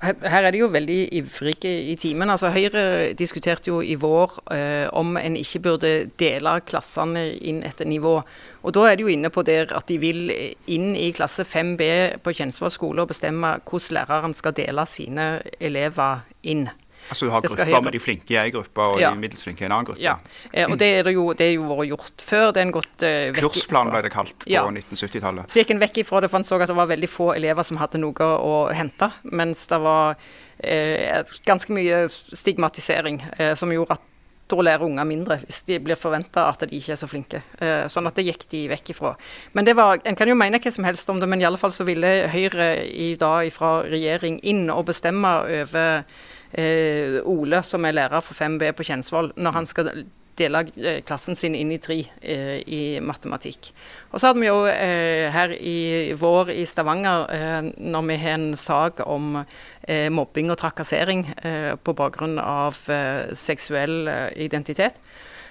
Her 0.00 0.46
er 0.46 0.54
de 0.54 0.62
jo 0.62 0.70
veldig 0.72 1.10
ivrige 1.12 1.70
i 1.92 1.94
timen. 2.00 2.30
Altså, 2.32 2.48
Høyre 2.54 3.12
diskuterte 3.12 3.68
jo 3.68 3.82
i 3.84 3.98
vår 4.00 4.38
eh, 4.54 4.86
om 4.96 5.18
en 5.20 5.36
ikke 5.36 5.60
burde 5.66 5.90
dele 6.20 6.54
klassene 6.64 7.26
inn 7.36 7.60
etter 7.68 7.84
nivå. 7.84 8.14
Og 8.64 8.74
Da 8.74 8.86
er 8.88 8.96
de 8.96 9.04
jo 9.04 9.12
inne 9.12 9.28
på 9.28 9.44
der 9.44 9.68
at 9.76 9.92
de 9.92 9.98
vil 10.00 10.32
inn 10.72 10.94
i 10.96 11.10
klasse 11.12 11.44
5B 11.44 12.22
på 12.24 12.32
Kjensvoll 12.32 12.72
skole 12.72 13.04
og 13.04 13.12
bestemme 13.12 13.58
hvordan 13.60 13.98
læreren 13.98 14.34
skal 14.34 14.56
dele 14.56 14.86
sine 14.88 15.26
elever 15.60 16.24
inn. 16.48 16.70
Altså 17.08 17.26
Du 17.26 17.30
har 17.32 17.40
grupper 17.42 17.82
med 17.82 17.92
de 17.92 17.98
flinke 17.98 18.30
i 18.30 18.36
en 18.36 18.50
gruppe 18.52 18.78
og 18.80 19.00
Ja. 19.00 19.10
de 19.10 19.16
middels 19.18 19.42
flinke 19.42 19.62
i 19.62 19.64
en 19.66 19.72
annen 19.72 19.86
gruppe. 19.86 20.00
Ja, 20.00 20.16
eh, 20.52 20.66
og 20.70 20.78
det 20.78 20.98
er 20.98 21.02
det 21.04 21.14
jo, 21.14 21.32
det 21.32 21.46
er 21.48 21.54
jo 21.54 21.64
vært 21.70 21.88
gjort 21.88 22.20
før. 22.22 22.52
Det 22.52 22.60
er 22.60 22.66
en 22.68 22.72
gått 22.72 23.02
eh, 23.02 23.32
vekk 23.32 23.42
Kursplan 23.52 23.90
ble 23.90 24.02
det 24.02 24.12
kalt 24.12 24.38
på 24.44 24.50
Ja. 24.50 24.66
1970-tallet. 24.68 25.48
Så 25.50 25.60
gikk 25.64 25.70
en 25.70 25.80
vekk 25.80 25.98
ifra 26.04 26.20
det, 26.20 26.30
for 26.30 26.38
en 26.38 26.44
så 26.44 26.60
at 26.60 26.68
det 26.68 26.76
var 26.76 26.86
veldig 26.86 27.08
få 27.08 27.32
elever 27.34 27.62
som 27.64 27.76
hadde 27.78 27.98
noe 27.98 28.14
å 28.38 28.72
hente. 28.74 29.10
Mens 29.24 29.66
det 29.66 29.80
var 29.80 30.16
eh, 30.62 31.22
ganske 31.46 31.72
mye 31.72 32.08
stigmatisering 32.10 33.20
eh, 33.38 33.54
som 33.54 33.72
gjorde 33.72 33.92
at 33.98 34.06
da 34.50 34.56
lære 34.66 34.82
unger 34.82 35.06
mindre 35.06 35.36
hvis 35.44 35.60
de 35.68 35.76
blir 35.78 35.94
forventa 35.94 36.48
at 36.50 36.64
de 36.66 36.74
ikke 36.76 36.90
er 36.96 36.98
så 36.98 37.06
flinke. 37.06 37.38
Eh, 37.62 37.84
sånn 37.86 38.08
at 38.10 38.16
det 38.18 38.24
gikk 38.26 38.48
de 38.50 38.64
vekk 38.72 38.90
ifra. 38.90 39.12
Men 39.54 39.64
det 39.64 39.76
var, 39.78 40.00
En 40.04 40.16
kan 40.18 40.26
jo 40.28 40.34
mene 40.34 40.58
hva 40.58 40.72
som 40.74 40.84
helst 40.84 41.08
om 41.12 41.20
det, 41.20 41.28
men 41.28 41.40
i 41.40 41.44
alle 41.46 41.56
fall 41.60 41.70
så 41.70 41.84
ville 41.86 42.26
Høyre 42.32 42.84
i 42.90 43.14
dag 43.20 43.46
fra 43.54 43.82
regjering 43.86 44.40
inn 44.42 44.68
og 44.70 44.86
bestemme 44.90 45.30
over 45.62 46.02
eh, 46.52 47.20
Ole, 47.24 47.62
som 47.66 47.84
er 47.84 47.96
lærer 47.96 48.24
for 48.24 48.38
5B 48.38 48.72
på 48.76 48.86
Kjensvoll, 48.88 49.32
når 49.36 49.56
han 49.58 49.68
skal 49.68 49.92
dele 50.40 50.62
eh, 50.76 51.00
klassen 51.06 51.36
sin 51.36 51.56
inn 51.58 51.72
i 51.74 51.80
tre 51.82 51.98
eh, 52.20 52.60
i 52.64 52.82
matematikk. 53.04 53.70
Og 54.10 54.20
så 54.20 54.30
hadde 54.30 54.42
vi 54.42 54.48
jo 54.48 54.62
eh, 54.70 55.28
her 55.32 55.54
i 55.56 56.12
vår 56.18 56.52
i 56.54 56.64
Stavanger, 56.68 57.26
eh, 57.34 57.70
når 57.76 58.08
vi 58.08 58.18
har 58.24 58.38
en 58.38 58.56
sak 58.60 59.04
om 59.06 59.42
eh, 59.42 60.08
mobbing 60.12 60.52
og 60.52 60.60
trakassering 60.62 61.26
eh, 61.42 61.74
på 61.76 61.96
bakgrunn 61.96 62.38
av 62.42 62.78
seksuell 63.36 64.10
identitet. 64.40 64.98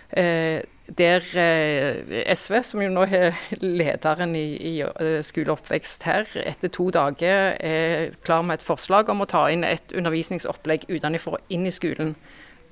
Eh, 0.10 0.66
der 0.98 1.26
eh, 1.38 2.34
SV, 2.36 2.60
som 2.66 2.82
jo 2.82 2.90
nå 2.92 3.06
er 3.06 3.38
lederen 3.62 4.36
i, 4.38 4.46
i 4.58 4.74
eh, 4.82 5.20
skole 5.26 5.54
og 5.54 5.60
oppvekst 5.60 6.06
her, 6.08 6.30
etter 6.42 6.72
to 6.74 6.90
dager 6.94 7.56
er 7.56 8.16
klar 8.26 8.46
med 8.46 8.60
et 8.60 8.66
forslag 8.66 9.12
om 9.12 9.22
å 9.24 9.30
ta 9.30 9.46
inn 9.54 9.66
et 9.68 9.94
undervisningsopplegg 9.96 10.88
utenfra 10.90 11.42
inn 11.54 11.68
i 11.70 11.74
skolen 11.74 12.16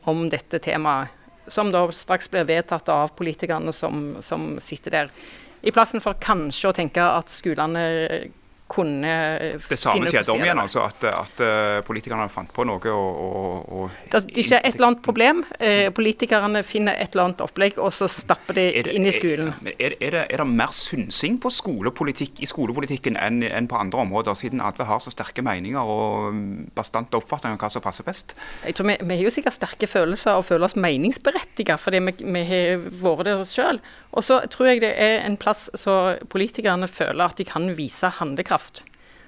om 0.07 0.27
dette 0.31 0.61
temaet. 0.63 1.13
Som 1.47 1.71
da 1.71 1.85
straks 1.95 2.27
blir 2.31 2.47
vedtatt 2.47 2.89
av 2.91 3.13
politikerne 3.15 3.71
som, 3.71 4.17
som 4.19 4.57
sitter 4.59 4.91
der. 4.91 5.13
I 5.63 5.71
plassen 5.71 6.03
for 6.03 6.19
kanskje 6.19 6.71
å 6.71 6.75
tenke 6.75 7.03
at 7.03 7.31
skolene 7.31 7.85
kunne 8.67 9.11
Det 9.69 9.77
samme 9.79 10.07
skjedde 10.09 10.33
om 10.33 10.43
igjen, 10.43 10.59
altså. 10.59 10.83
At, 10.87 11.03
at 11.07 11.43
eh, 11.43 11.79
politikerne 11.87 12.27
fant 12.31 12.51
på 12.53 12.65
noe 12.67 12.93
og, 12.93 13.21
og, 13.23 13.69
og 13.77 13.97
Det 14.11 14.19
er 14.19 14.41
ikke 14.43 14.59
et 14.59 14.75
eller 14.75 14.89
annet 14.89 15.03
problem. 15.05 15.43
Eh, 15.59 15.87
politikerne 15.95 16.63
finner 16.67 16.97
et 16.99 17.15
eller 17.15 17.29
annet 17.29 17.43
opplegg, 17.45 17.79
og 17.81 17.93
så 17.95 18.09
stapper 18.11 18.57
de 18.59 18.67
det- 18.83 18.95
inn 18.97 19.07
i 19.07 19.13
skolen. 19.15 19.53
Er, 19.77 19.95
er, 19.99 20.11
det, 20.17 20.25
er 20.33 20.43
det 20.43 20.47
mer 20.49 20.73
synsing 20.75 21.39
på 21.43 21.51
skolepolitikk 21.53 22.41
i 22.43 22.49
skolepolitikken 22.49 23.17
enn 23.19 23.43
enn 23.47 23.67
på 23.69 23.77
andre 23.79 24.01
områder, 24.03 24.35
siden 24.37 24.61
alle 24.63 24.85
har 24.87 24.99
så 25.03 25.11
sterke 25.13 25.43
meninger 25.45 25.79
og 25.79 26.33
mm, 26.35 26.71
bastante 26.75 27.17
oppfatninger 27.19 27.55
av 27.57 27.63
hva 27.63 27.71
som 27.71 27.83
passer 27.85 28.05
best? 28.07 28.35
Jeg 28.65 28.75
tror 28.77 28.89
vi, 28.91 28.97
vi 29.01 29.19
har 29.19 29.23
jo 29.27 29.33
sikkert 29.33 29.55
sterke 29.57 29.87
følelser 29.89 30.39
og 30.39 30.45
føler 30.49 30.67
oss 30.67 30.77
meningsberettiget 30.79 31.79
fordi 31.81 32.01
vi, 32.09 32.15
vi 32.35 32.43
har 32.49 32.83
vært 33.01 33.27
der 33.29 33.43
sjøl. 33.47 33.79
Og 34.17 34.25
så 34.25 34.39
tror 34.51 34.71
jeg 34.71 34.81
det 34.83 34.93
er 34.97 35.21
en 35.25 35.37
plass 35.39 35.67
så 35.77 36.17
politikerne 36.31 36.87
føler 36.89 37.23
at 37.27 37.37
de 37.39 37.45
kan 37.47 37.69
vise 37.77 38.09
handlekraft. 38.19 38.56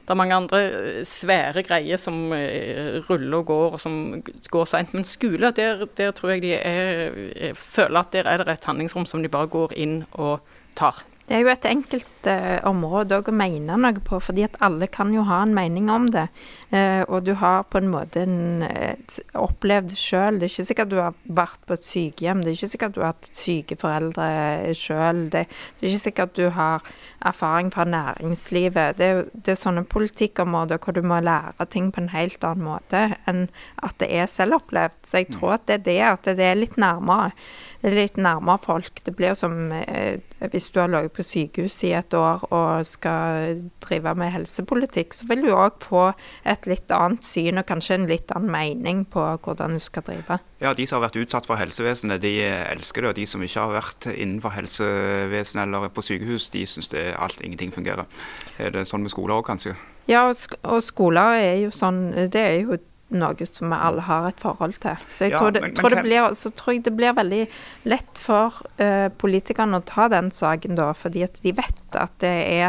Det 0.09 0.15
er 0.15 0.17
mange 0.17 0.33
andre 0.36 0.59
eh, 0.74 1.03
svære 1.05 1.62
greier 1.62 2.00
som 2.01 2.31
eh, 2.33 2.98
ruller 3.05 3.43
og 3.43 3.45
går, 3.45 3.75
og 3.77 3.81
som 3.83 4.24
går 4.50 4.65
seint. 4.65 4.93
Men 4.98 5.05
skole, 5.05 5.51
der, 5.53 5.86
der 5.98 6.15
tror 6.17 6.33
jeg 6.33 6.41
de 6.41 6.55
er, 6.57 7.13
eh, 7.36 7.53
føler 7.53 8.00
at 8.00 8.13
der 8.13 8.25
er 8.25 8.41
det 8.41 8.55
et 8.55 8.65
handlingsrom 8.65 9.05
som 9.05 9.21
de 9.21 9.29
bare 9.29 9.51
går 9.53 9.75
inn 9.77 10.00
og 10.12 10.39
tar. 10.75 11.03
Det 11.29 11.38
er 11.38 11.43
jo 11.45 11.51
et 11.51 11.65
enkelt 11.69 12.25
uh, 12.25 12.57
område 12.65 13.19
å 13.21 13.33
mene 13.38 13.75
noe 13.77 14.01
på, 14.01 14.17
fordi 14.17 14.48
at 14.48 14.55
alle 14.65 14.88
kan 14.89 15.12
jo 15.13 15.21
ha 15.27 15.43
en 15.45 15.53
mening 15.53 15.91
om 15.93 16.07
det. 16.09 16.25
Uh, 16.74 17.03
og 17.05 17.27
du 17.27 17.36
har 17.38 17.67
på 17.69 17.77
en 17.77 17.91
måte 17.91 18.24
en, 18.25 18.63
uh, 18.65 19.19
opplevd 19.38 19.93
sjøl. 19.93 20.39
Det 20.39 20.48
er 20.48 20.53
ikke 20.55 20.65
sikkert 20.71 20.89
du 20.89 20.98
har 20.98 21.19
vært 21.29 21.62
på 21.69 21.77
et 21.77 21.86
sykehjem, 21.86 22.41
det 22.41 22.50
er 22.50 22.57
ikke 22.57 22.71
sikkert 22.71 22.95
du 22.95 23.03
har 23.03 23.13
hatt 23.13 23.29
syke 23.38 23.77
foreldre 23.77 24.29
sjøl. 24.74 25.27
Det, 25.29 25.45
det 25.77 25.86
er 25.86 25.93
ikke 25.93 26.07
sikkert 26.07 26.33
du 26.39 26.48
har 26.57 26.89
erfaring 27.29 27.69
fra 27.77 27.86
næringslivet. 27.86 28.98
Det 28.98 29.09
det 29.33 29.53
er 29.53 29.59
sånne 29.59 29.86
politikkområder 29.89 30.81
hvor 30.81 30.98
du 30.98 31.05
må 31.05 31.19
lære 31.24 31.65
ting 31.74 31.91
på 31.93 32.03
en 32.03 32.12
helt 32.13 32.43
annen 32.45 32.65
måte 32.65 33.05
enn 33.29 33.45
at 33.86 33.98
det 34.01 34.09
er 34.17 34.29
selvopplevd. 34.29 34.98
Så 35.05 35.21
jeg 35.21 35.29
tror 35.36 35.59
at 35.59 35.67
det 35.69 35.79
er 35.79 35.86
det, 35.88 36.00
at 36.09 36.29
det 36.39 36.45
er 36.45 36.59
litt 36.59 36.77
nærmere. 36.81 37.31
Det 37.79 37.88
er 37.88 37.95
litt 37.95 38.17
nærmere 38.19 38.59
folk. 38.59 39.00
Det 39.05 39.13
blir 39.15 39.38
som 39.39 39.53
eh, 39.71 40.19
hvis 40.51 40.67
du 40.74 40.81
har 40.81 40.89
ligget 40.91 41.13
på 41.15 41.24
sykehus 41.24 41.77
i 41.88 41.93
et 41.95 42.13
år 42.17 42.43
og 42.51 42.86
skal 42.88 43.62
drive 43.83 44.12
med 44.19 44.33
helsepolitikk, 44.33 45.15
så 45.15 45.27
vil 45.29 45.45
du 45.45 45.53
òg 45.53 45.79
få 45.86 46.09
et 46.43 46.67
litt 46.67 46.91
annet 46.91 47.24
syn 47.24 47.62
og 47.62 47.67
kanskje 47.69 47.95
en 47.95 48.09
litt 48.09 48.33
annen 48.36 48.51
mening 48.51 49.05
på 49.07 49.24
hvordan 49.45 49.77
du 49.77 49.83
skal 49.83 50.03
drive. 50.09 50.41
Ja, 50.59 50.74
De 50.75 50.88
som 50.88 51.00
har 51.00 51.07
vært 51.07 51.21
utsatt 51.24 51.48
for 51.48 51.59
helsevesenet, 51.59 52.19
de 52.21 52.33
elsker 52.43 53.05
det. 53.05 53.13
Og 53.13 53.15
de 53.21 53.27
som 53.31 53.43
ikke 53.48 53.63
har 53.63 53.77
vært 53.77 54.09
innenfor 54.12 54.55
helsevesenet 54.57 55.63
eller 55.63 55.88
på 55.95 56.03
sykehus, 56.03 56.50
de 56.51 56.65
syns 56.67 56.91
det 56.91 57.13
alt, 57.15 57.39
ingenting 57.39 57.71
fungerer. 57.71 58.12
Er 58.59 58.75
det 58.75 58.89
sånn 58.91 59.07
med 59.07 59.15
skoler 59.15 59.39
òg, 59.39 59.48
kanskje? 59.48 59.77
Ja, 60.09 60.27
og 60.27 60.81
skoler 60.83 61.38
er 61.38 61.57
jo 61.62 61.69
sånn 61.69 62.00
Det 62.33 62.41
er 62.41 62.55
jo 62.63 62.79
noe 63.11 63.45
som 63.49 63.71
vi 63.73 63.77
alle 63.81 64.03
har 64.05 64.27
et 64.29 64.39
forhold 64.43 64.75
til. 64.83 64.97
Så 65.09 65.25
jeg 65.25 65.31
Ja, 65.33 65.39
tror, 65.39 65.51
det, 65.51 65.61
men- 65.61 65.71
men 65.73 65.75
tror 65.79 65.89
det 65.95 66.03
blir, 66.05 66.29
så 66.37 66.51
tror 66.53 66.73
jeg 66.75 66.83
det 66.85 66.95
blir 66.95 67.13
veldig 67.17 67.47
lett 67.85 68.17
for 68.21 68.53
uh, 68.79 69.09
politikerne 69.09 69.79
å 69.79 69.85
ta 69.85 70.07
den 70.07 70.29
saken 70.31 70.75
da, 70.75 70.91
fordi 70.93 71.23
at 71.23 71.39
de 71.41 71.51
vet 71.57 71.95
at 71.95 72.11
det 72.19 72.35
er 72.61 72.67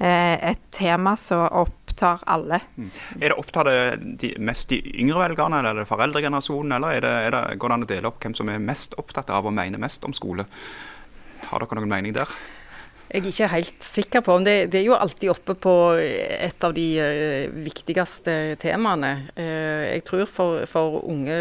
uh, 0.00 0.50
et 0.50 0.60
tema 0.72 1.16
som 1.16 1.46
opptar 1.50 2.20
alle. 2.26 2.60
Er 3.20 3.28
det 3.32 3.38
Opptar 3.38 3.64
det 3.64 4.18
de, 4.20 4.34
mest 4.38 4.68
de 4.68 4.82
yngre 5.00 5.18
velgerne, 5.28 5.58
eller 5.58 5.70
er 5.70 5.80
det 5.82 5.88
foreldregenerasjonen, 5.88 6.72
eller 6.76 6.88
er 6.98 7.00
det, 7.00 7.14
er 7.26 7.30
det, 7.34 7.58
går 7.58 7.68
det 7.68 7.74
an 7.74 7.82
å 7.82 7.90
dele 7.94 8.06
opp 8.12 8.20
hvem 8.22 8.34
som 8.38 8.48
er 8.52 8.58
mest 8.62 8.94
opptatt 9.00 9.30
av 9.30 9.46
og 9.46 9.52
mener 9.56 9.78
mest 9.82 10.04
om 10.04 10.12
skole? 10.14 10.44
Har 11.48 11.58
dere 11.64 11.78
noen 11.80 11.88
mening 11.88 12.12
der? 12.14 12.28
Jeg 13.08 13.22
er 13.22 13.28
ikke 13.30 13.48
helt 13.54 13.86
sikker 13.86 14.20
på 14.24 14.34
om 14.36 14.44
det, 14.44 14.56
det 14.72 14.82
er 14.82 14.90
jo 14.90 14.96
alltid 14.98 15.30
oppe 15.32 15.54
på 15.56 15.72
et 15.96 16.64
av 16.66 16.74
de 16.76 16.84
eh, 17.00 17.54
viktigste 17.64 18.34
temaene. 18.60 19.12
Eh, 19.32 19.94
jeg 19.94 20.04
tror 20.04 20.26
for, 20.28 20.66
for 20.68 20.98
unge 21.08 21.38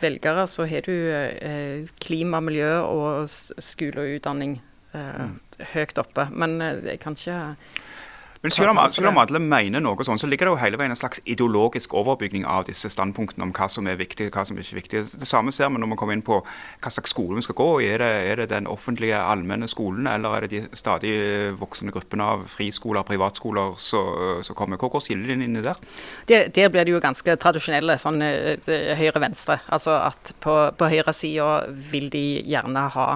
velgere 0.00 0.46
så 0.48 0.64
har 0.70 0.88
du 0.88 0.94
eh, 1.12 1.84
klima, 2.00 2.40
miljø 2.40 2.72
og 2.86 3.28
skole 3.28 4.00
og 4.00 4.16
utdanning 4.16 4.56
eh, 4.96 5.28
høyt 5.74 6.00
oppe. 6.00 6.30
Men 6.32 6.56
jeg 6.88 7.02
kan 7.04 7.18
ikke 7.18 7.40
Men 8.42 8.54
selv 8.54 8.70
om, 8.72 8.78
selv 8.88 9.10
om 9.10 9.18
alle 9.20 9.36
mener 9.42 9.82
noe 9.84 10.04
sånn, 10.06 10.16
så 10.16 10.28
ligger 10.30 10.48
det 10.48 10.52
jo 10.54 10.60
hele 10.62 10.78
veien 10.80 10.94
en 10.94 10.96
slags 10.98 11.20
ideologisk 11.28 11.92
overbygning 12.00 12.46
av 12.48 12.64
disse 12.70 12.88
standpunktene 12.88 13.44
om 13.44 13.50
hva 13.52 13.66
som 13.68 13.88
er 13.90 13.98
viktig 14.00 14.30
og 14.30 14.38
hva 14.38 14.44
som 14.48 14.56
ikke 14.56 14.72
er 14.72 14.78
viktig. 14.78 15.02
Det 15.20 15.28
samme 15.28 15.52
ser 15.52 15.68
vi 15.68 15.82
når 15.82 15.90
vi 15.90 15.98
kommer 16.00 16.16
inn 16.16 16.24
på 16.24 16.38
hva 16.40 16.92
slags 16.94 17.12
skole 17.12 17.36
vi 17.36 17.44
skal 17.44 17.58
gå 17.58 17.66
i. 17.84 17.90
Er 17.92 18.00
det, 18.00 18.08
er 18.30 18.40
det 18.40 18.46
den 18.54 18.70
offentlige, 18.70 19.18
allmenne 19.20 19.68
skolen, 19.68 20.08
eller 20.08 20.38
er 20.38 20.46
det 20.46 20.50
de 20.54 20.80
stadig 20.80 21.12
voksende 21.60 21.92
gruppene 21.92 22.30
av 22.32 22.46
friskoler 22.48 23.02
og 23.02 23.10
privatskoler 23.10 23.76
som 23.76 24.56
kommer? 24.56 24.80
Hvor 24.80 24.94
går 24.96 25.04
skillelinjene 25.04 25.66
der? 25.66 25.84
Der, 26.32 26.48
der 26.48 26.72
blir 26.72 26.88
det 26.88 26.96
jo 26.96 27.02
ganske 27.04 27.36
tradisjonelle, 27.44 27.98
sånn 28.00 28.24
eh, 28.24 28.96
høyre-venstre. 28.96 29.60
Altså 29.68 29.98
at 30.00 30.32
på, 30.40 30.56
på 30.80 30.88
høyresida 30.88 31.66
vil 31.92 32.08
de 32.08 32.24
gjerne 32.48 32.88
ha 32.96 33.08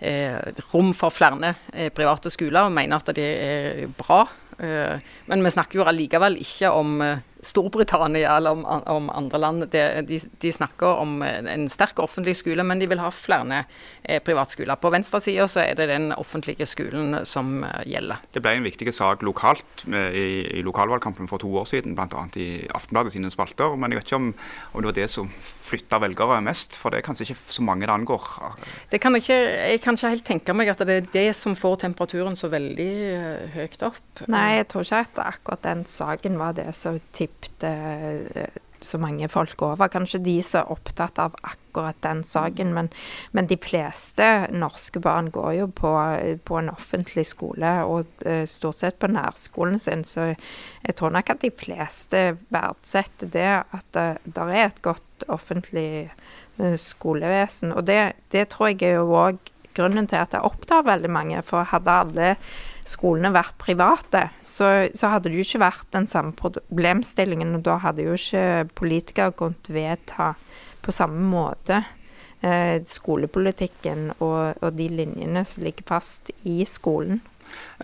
eh, 0.00 0.40
rom 0.72 0.94
for 0.96 1.12
flere 1.14 1.54
eh, 1.72 1.92
private 1.94 2.32
skoler, 2.32 2.64
og 2.64 2.74
mener 2.74 3.00
at 3.02 3.12
det 3.16 3.28
er 3.28 3.92
bra. 3.98 4.24
Eh, 4.58 4.98
men 5.30 5.44
vi 5.44 5.52
snakker 5.54 5.80
jo 5.80 5.86
allikevel 5.88 6.38
ikke 6.42 6.70
om 6.74 7.00
eh, 7.04 7.22
Storbritannia 7.44 8.36
eller 8.36 8.58
om, 8.58 8.64
om 8.66 9.10
andre 9.12 9.40
land. 9.40 9.68
De, 9.72 10.20
de 10.40 10.52
snakker 10.52 11.00
om 11.04 11.22
en 11.22 11.64
en 11.64 11.70
sterk 11.72 11.98
offentlig 12.02 12.36
skole, 12.38 12.64
men 12.66 12.80
de 12.80 12.88
vil 12.90 13.00
ha 13.02 13.10
flere 13.14 13.62
eh, 14.02 14.20
privatskoler. 14.24 14.78
På 14.80 14.92
venstresida 14.94 15.46
så 15.50 15.62
er 15.64 15.78
det 15.78 15.88
den 15.90 16.10
offentlige 16.16 16.66
skolen 16.68 17.20
som 17.28 17.64
eh, 17.64 17.82
gjelder. 17.94 18.22
Det 18.34 18.42
ble 18.44 18.56
en 18.58 18.66
viktig 18.66 18.94
sak 18.94 19.24
lokalt 19.26 19.86
i, 19.88 20.26
i 20.58 20.64
lokalvalgkampen 20.66 21.30
for 21.30 21.42
to 21.42 21.50
år 21.60 21.68
siden, 21.70 21.96
bl.a. 21.98 22.26
i 22.40 22.66
Aftenbladet 22.74 23.14
sine 23.14 23.32
spalter. 23.32 23.76
Men 23.76 23.92
jeg 23.92 24.02
vet 24.02 24.10
ikke 24.10 24.22
om, 24.22 24.32
om 24.72 24.82
det 24.82 24.92
var 24.92 24.98
det 25.02 25.10
som 25.12 25.30
flytta 25.64 25.98
velgere 26.02 26.40
mest, 26.44 26.76
for 26.78 26.92
det 26.92 27.00
er 27.00 27.06
kanskje 27.06 27.30
ikke 27.30 27.54
så 27.56 27.64
mange 27.64 27.86
det 27.86 27.94
angår. 27.94 28.26
Det 28.92 29.00
kan 29.02 29.16
jeg, 29.16 29.24
ikke, 29.24 29.38
jeg 29.72 29.80
kan 29.84 29.96
ikke 29.96 30.12
helt 30.12 30.26
tenke 30.28 30.56
meg 30.56 30.70
at 30.72 30.82
det 30.84 30.98
er 31.00 31.08
det 31.14 31.28
som 31.38 31.56
får 31.56 31.80
temperaturen 31.86 32.36
så 32.38 32.50
veldig 32.52 32.90
eh, 33.08 33.46
høyt 33.56 33.86
opp. 33.88 34.02
Nei, 34.30 34.58
jeg 34.58 34.68
tror 34.70 34.84
ikke 34.84 35.00
at 35.06 35.22
akkurat 35.24 35.64
den 35.64 35.84
saken 35.88 36.38
var 36.40 36.56
det 36.58 36.68
som 36.76 37.00
tippte 37.16 37.33
eh, 37.66 38.48
så 38.84 38.98
mange 38.98 39.28
folk 39.28 39.62
over. 39.62 39.88
Kanskje 39.88 40.20
de 40.24 40.34
som 40.44 40.62
er 40.62 40.72
opptatt 40.74 41.18
av 41.22 41.36
akkurat 41.42 41.96
den 42.04 42.22
saken, 42.26 42.74
men, 42.76 42.90
men 43.32 43.48
de 43.50 43.56
fleste 43.60 44.26
norske 44.54 45.00
barn 45.02 45.30
går 45.34 45.52
jo 45.58 45.68
på, 45.80 45.92
på 46.44 46.58
en 46.60 46.70
offentlig 46.72 47.26
skole, 47.30 47.72
og 47.88 48.26
eh, 48.26 48.44
stort 48.50 48.82
sett 48.82 49.00
på 49.00 49.10
nærskolen 49.12 49.80
sin, 49.82 50.04
så 50.08 50.32
jeg 50.32 50.98
tror 50.98 51.14
nok 51.16 51.34
at 51.34 51.42
de 51.44 51.52
fleste 51.64 52.24
verdsetter 52.54 53.32
det 53.34 53.50
at 53.64 53.88
det 53.96 54.08
der 54.36 54.52
er 54.52 54.68
et 54.68 54.82
godt 54.84 55.26
offentlig 55.32 55.88
eh, 56.60 56.76
skolevesen. 56.80 57.72
Og 57.72 57.86
det, 57.88 58.00
det 58.34 58.48
tror 58.52 58.72
jeg 58.72 58.82
er 58.90 59.00
jo 59.00 59.18
òg 59.24 59.53
grunnen 59.76 60.08
til 60.10 60.20
at 60.22 60.36
jeg 60.36 60.46
opptar 60.46 60.86
veldig 60.86 61.10
mange. 61.12 61.42
For 61.46 61.66
hadde 61.70 61.98
alle 62.04 62.30
skolene 62.84 63.32
vært 63.34 63.56
private, 63.60 64.28
så, 64.44 64.88
så 64.94 65.12
hadde 65.14 65.30
det 65.30 65.40
jo 65.40 65.46
ikke 65.46 65.64
vært 65.64 65.90
den 65.96 66.08
samme 66.10 66.34
problemstillingen. 66.38 67.56
Og 67.58 67.66
da 67.66 67.78
hadde 67.84 68.06
jo 68.06 68.16
ikke 68.18 68.68
politikere 68.76 69.36
kunnet 69.36 69.70
vedta 69.72 70.34
på 70.84 70.92
samme 70.92 71.22
måte 71.30 71.80
eh, 72.44 72.80
skolepolitikken 72.88 74.10
og, 74.18 74.60
og 74.60 74.74
de 74.76 74.90
linjene 74.92 75.44
som 75.48 75.64
ligger 75.64 75.88
fast 75.88 76.34
i 76.44 76.60
skolen. 76.68 77.22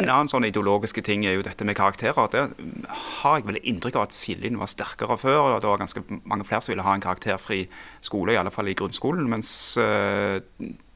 En 0.00 0.08
annen 0.08 0.30
sånn 0.30 0.46
ideologiske 0.48 1.02
ting 1.06 1.24
er 1.26 1.36
jo 1.36 1.44
dette 1.46 1.66
med 1.66 1.76
karakterer. 1.78 2.30
Det 2.32 2.44
har 3.20 3.38
jeg 3.38 3.46
vel 3.48 3.60
inntrykk 3.60 3.98
av 3.98 4.08
at 4.08 4.16
Siljen 4.16 4.58
var 4.60 4.70
sterkere 4.70 5.18
før. 5.20 5.38
og 5.42 5.60
Det 5.62 5.70
var 5.70 5.82
ganske 5.82 6.02
mange 6.24 6.46
flere 6.48 6.64
som 6.64 6.74
ville 6.74 6.86
ha 6.86 6.94
en 6.96 7.04
karakterfri 7.04 7.64
skole, 8.06 8.34
i 8.34 8.40
alle 8.40 8.54
fall 8.54 8.70
i 8.70 8.76
grunnskolen. 8.78 9.28
Mens 9.30 9.52
eh, 9.80 10.40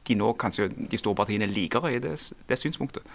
de 0.07 0.17
nå 0.19 0.31
kanskje 0.39 0.69
de 0.75 0.99
store 0.99 1.17
partiene 1.17 1.47
liker 1.49 1.87
i 1.89 1.99
det, 2.03 2.15
det 2.49 2.57
synspunktet? 2.59 3.05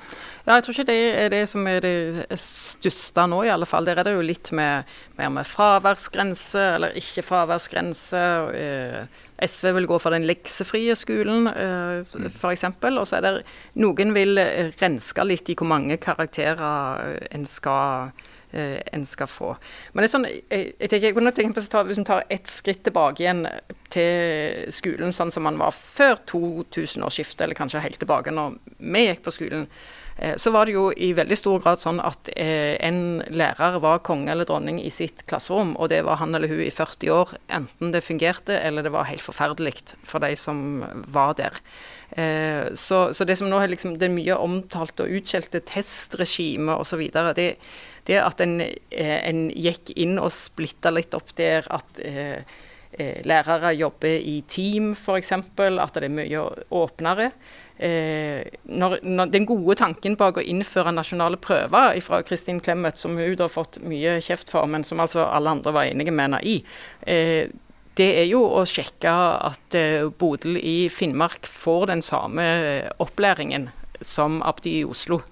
Ja, 0.47 0.56
jeg 0.56 0.64
tror 0.66 0.76
ikke 0.76 0.88
det 0.90 0.99
er 1.23 1.32
det 1.32 1.42
som 1.50 1.66
er 1.70 1.85
det 1.85 2.38
største 2.40 3.26
nå, 3.30 3.42
i 3.47 3.52
alle 3.52 3.68
fall. 3.68 3.88
Der 3.88 4.00
er 4.00 4.09
det 4.09 4.14
jo 4.16 4.25
litt 4.25 4.52
med, 4.56 4.88
mer 5.18 5.32
med 5.35 5.49
fraværsgrense 5.49 6.62
eller 6.76 6.97
ikke 6.99 7.26
fraværsgrense. 7.26 8.25
Eh, 8.56 9.26
SV 9.40 9.70
vil 9.78 9.88
gå 9.88 9.99
for 10.02 10.12
den 10.12 10.26
leksefrie 10.28 10.97
skolen, 10.99 11.49
eh, 11.49 12.00
f.eks. 12.28 12.66
Og 12.90 13.04
så 13.09 13.20
er 13.20 13.26
det 13.26 13.37
noen 13.80 14.14
vil 14.16 14.40
renske 14.80 15.25
litt 15.26 15.49
i 15.49 15.56
hvor 15.56 15.70
mange 15.70 16.00
karakterer 16.02 17.06
eh, 17.06 17.30
en 17.37 17.49
skal 17.49 18.12
en 18.50 19.04
skal 19.06 19.28
få. 19.30 19.52
Men 19.92 20.02
det 20.02 20.09
er 20.09 20.11
sånn, 20.11 20.25
jeg, 20.26 20.73
jeg 20.75 20.88
tenker, 20.90 21.04
jeg 21.04 21.14
kunne 21.14 21.30
tenke 21.30 21.54
på 21.54 21.62
å 21.62 21.68
ta, 21.70 21.85
hvis 21.87 22.00
vi 22.00 22.04
tar 22.09 22.25
ett 22.35 22.49
skritt 22.50 22.80
tilbake 22.82 23.23
igjen 23.23 23.44
til 23.92 24.68
skolen 24.75 25.14
sånn 25.14 25.32
som 25.35 25.47
man 25.47 25.59
var 25.61 25.75
før 25.76 26.20
2000-årsskiftet, 26.30 27.44
eller 27.44 27.59
kanskje 27.59 27.82
helt 27.85 28.00
tilbake 28.00 28.32
når 28.35 28.59
vi 28.78 29.06
gikk 29.06 29.25
på 29.25 29.35
skolen, 29.35 29.66
eh, 30.16 30.37
så 30.40 30.52
var 30.54 30.66
det 30.68 30.76
jo 30.76 30.87
i 30.94 31.11
veldig 31.16 31.38
stor 31.38 31.62
grad 31.64 31.82
sånn 31.82 32.00
at 32.02 32.30
eh, 32.37 32.76
en 32.87 33.20
lærer 33.28 33.80
var 33.82 34.02
konge 34.06 34.32
eller 34.32 34.49
dronning 34.49 34.80
i 34.82 34.92
sitt 34.94 35.25
klasserom, 35.30 35.75
og 35.76 35.90
det 35.92 36.02
var 36.06 36.20
han 36.23 36.35
eller 36.37 36.50
hun 36.50 36.62
i 36.64 36.73
40 36.75 37.14
år, 37.16 37.35
enten 37.61 37.94
det 37.94 38.04
fungerte 38.06 38.59
eller 38.61 38.87
det 38.87 38.94
var 38.94 39.11
helt 39.11 39.26
forferdelig 39.26 39.76
for 40.06 40.23
de 40.23 40.32
som 40.38 40.82
var 41.11 41.37
der. 41.40 41.61
Eh, 42.11 42.73
så, 42.78 43.11
så 43.14 43.26
det 43.26 43.38
som 43.38 43.50
nå 43.50 43.61
er 43.61 43.75
liksom 43.75 43.99
det 44.00 44.11
mye 44.14 44.38
omtalte 44.38 45.06
og 45.06 45.20
utskjelte 45.20 45.62
testregimet 45.68 46.78
osv., 46.78 47.06
det, 47.38 47.52
det 48.09 48.18
at 48.23 48.42
en, 48.42 48.59
en 48.90 49.47
gikk 49.54 49.94
inn 49.99 50.18
og 50.18 50.32
splitta 50.35 50.94
litt 50.94 51.14
opp 51.14 51.35
der 51.38 51.66
at 51.70 52.02
lærere 52.99 53.70
jobber 53.78 54.18
i 54.18 54.40
team, 54.50 54.92
f.eks. 54.92 55.32
At 55.32 55.97
det 55.97 56.09
er 56.09 56.14
mye 56.14 56.42
åpnere. 56.75 57.30
Eh, 57.80 58.44
når, 58.64 58.99
når 59.02 59.30
den 59.32 59.47
gode 59.49 59.78
tanken 59.80 60.18
bak 60.20 60.37
å 60.37 60.44
innføre 60.44 60.92
nasjonale 60.92 61.38
prøver 61.40 61.97
fra 62.04 62.18
Kristin 62.28 62.61
Clemet, 62.61 63.00
som 63.00 63.16
hun 63.16 63.40
har 63.40 63.49
fått 63.49 63.78
mye 63.80 64.18
kjeft 64.20 64.52
for, 64.52 64.68
men 64.68 64.85
som 64.85 65.00
altså 65.00 65.25
alle 65.25 65.54
andre 65.54 65.73
var 65.73 65.88
enige 65.88 66.12
med 66.12 66.26
henne 66.28 66.42
i, 66.44 66.59
eh, 67.09 67.49
det 67.97 68.09
er 68.20 68.28
jo 68.28 68.42
å 68.44 68.66
sjekke 68.68 69.14
at 69.49 69.76
eh, 69.78 70.04
Bodil 70.20 70.59
i 70.61 70.76
Finnmark 70.92 71.49
får 71.49 71.88
den 71.94 72.04
samme 72.04 72.44
eh, 72.44 72.92
opplæringen 73.00 73.70
som 74.04 74.42
Abdi 74.44 74.82
i 74.82 74.85
Oslo. 74.85 75.23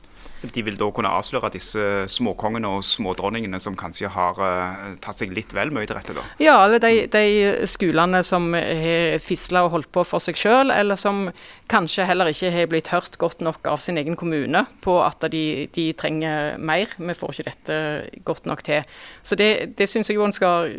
De 0.42 0.62
vil 0.62 0.78
da 0.78 0.88
kunne 0.94 1.10
avsløre 1.10 1.50
disse 1.54 1.84
småkongene 2.12 2.70
og 2.78 2.84
smådronningene 2.86 3.58
som 3.62 3.76
kanskje 3.78 4.10
har 4.14 4.38
uh, 4.38 4.94
tatt 5.02 5.18
seg 5.18 5.32
litt 5.34 5.54
vel 5.56 5.72
mye 5.74 5.88
til 5.88 5.98
rette, 5.98 6.14
da. 6.16 6.24
Ja, 6.42 6.56
eller 6.64 6.82
de, 6.82 7.06
de 7.10 7.66
skolene 7.70 8.22
som 8.26 8.52
har 8.54 9.18
fisla 9.22 9.64
og 9.66 9.72
holdt 9.74 9.90
på 9.94 10.04
for 10.06 10.22
seg 10.22 10.38
sjøl, 10.38 10.72
eller 10.74 11.00
som 11.00 11.28
kanskje 11.68 12.06
heller 12.08 12.30
ikke 12.32 12.52
har 12.54 12.70
blitt 12.70 12.92
hørt 12.94 13.18
godt 13.20 13.42
nok 13.44 13.66
av 13.68 13.82
sin 13.82 13.98
egen 14.00 14.16
kommune 14.18 14.64
på 14.84 14.98
at 15.02 15.26
de, 15.32 15.66
de 15.74 15.90
trenger 15.98 16.56
mer. 16.58 16.94
Vi 16.96 17.16
får 17.18 17.34
ikke 17.34 17.48
dette 17.50 17.80
godt 18.28 18.46
nok 18.48 18.62
til. 18.66 18.86
Så 19.22 19.36
det, 19.38 19.76
det 19.78 19.88
syns 19.90 20.08
jeg 20.10 20.20
jo 20.20 20.26
en 20.26 20.36
skal 20.36 20.70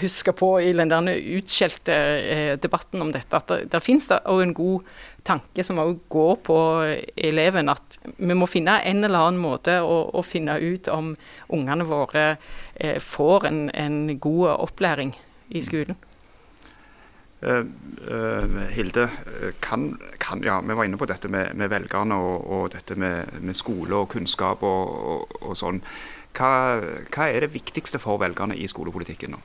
huske 0.00 0.32
på 0.36 0.50
i 0.64 0.72
den 0.76 0.90
der 0.90 1.10
utskjelte 1.38 1.94
eh, 1.94 2.52
debatten 2.60 3.02
om 3.04 3.12
dette, 3.12 3.36
at 3.36 3.50
der, 3.50 3.66
der 3.72 3.84
finnes 3.84 4.08
det 4.08 4.22
òg 4.30 4.42
en 4.44 4.56
god 4.56 4.94
tanke 5.24 5.64
som 5.64 5.80
òg 5.82 6.04
går 6.12 6.40
på 6.46 6.58
eleven, 7.16 7.70
at 7.72 7.98
vi 8.16 8.36
må 8.36 8.48
finne 8.50 8.78
en 8.84 9.04
eller 9.04 9.28
annen 9.28 9.42
måte 9.42 9.78
å, 9.82 9.98
å 10.12 10.24
finne 10.24 10.58
ut 10.60 10.88
om 10.92 11.14
ungene 11.52 11.86
våre 11.88 12.24
eh, 12.74 12.98
får 13.00 13.48
en, 13.48 13.62
en, 13.70 14.02
god 14.20 14.50
opplæring 14.58 15.14
i 15.54 15.62
skolen. 15.64 15.96
Uh, 17.44 17.66
uh, 18.08 18.60
Hilde, 18.72 19.08
kan, 19.60 19.90
kan, 20.22 20.40
ja, 20.46 20.62
vi 20.64 20.76
var 20.76 20.86
inne 20.88 20.96
på 20.96 21.08
dette 21.10 21.28
med, 21.28 21.52
med 21.60 21.68
velgerne 21.68 22.16
og, 22.16 22.46
og, 22.46 22.62
dette 22.72 22.96
med, 22.96 23.34
med, 23.44 23.56
skole 23.58 23.98
og 23.98 24.08
kunnskap 24.14 24.64
og, 24.64 24.94
og, 25.12 25.34
og 25.42 25.58
sånn. 25.60 25.82
Hva, 26.34 26.52
hva, 27.12 27.28
er 27.28 27.44
det 27.44 27.52
viktigste 27.54 28.00
for 28.02 28.18
velgerne 28.22 28.56
i 28.56 28.64
skolepolitikken 28.70 29.36
nå? 29.36 29.42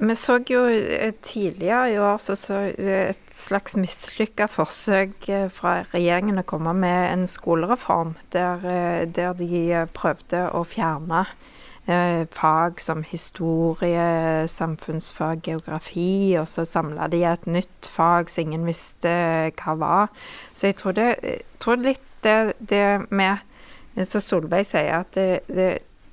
Vi 0.00 0.14
så 0.16 0.38
jo 0.48 0.62
eh, 0.64 1.12
tidligere 1.20 1.92
i 1.92 1.98
år 2.00 2.16
så, 2.24 2.32
så 2.36 2.60
et 2.72 3.34
slags 3.36 3.74
mislykka 3.76 4.46
forsøk 4.48 5.28
eh, 5.28 5.48
fra 5.52 5.82
regjeringen 5.92 6.40
å 6.40 6.44
komme 6.48 6.72
med 6.72 7.00
en 7.10 7.26
skolereform 7.28 8.14
der, 8.32 8.64
eh, 8.64 9.02
der 9.04 9.34
de 9.36 9.82
prøvde 9.92 10.46
å 10.56 10.62
fjerne 10.64 11.26
eh, 11.84 12.24
fag 12.32 12.80
som 12.80 13.04
historie, 13.04 14.48
samfunnsfag, 14.48 15.44
geografi, 15.50 16.32
og 16.40 16.48
så 16.48 16.64
samla 16.64 17.10
de 17.12 17.20
et 17.28 17.44
nytt 17.44 17.90
fag 17.92 18.32
som 18.32 18.48
ingen 18.48 18.64
visste 18.70 19.12
hva 19.60 19.76
var. 19.84 20.24
Så 20.54 20.70
jeg 20.70 20.80
tror, 20.80 20.96
det, 20.96 21.10
jeg 21.20 21.44
tror 21.60 21.84
litt 21.84 22.08
det, 22.24 22.54
det 22.58 22.84
med 23.10 23.44
Som 24.06 24.22
Solveig 24.22 24.64
sier, 24.64 25.02
at 25.02 25.12
det, 25.12 25.42
det 25.50 25.70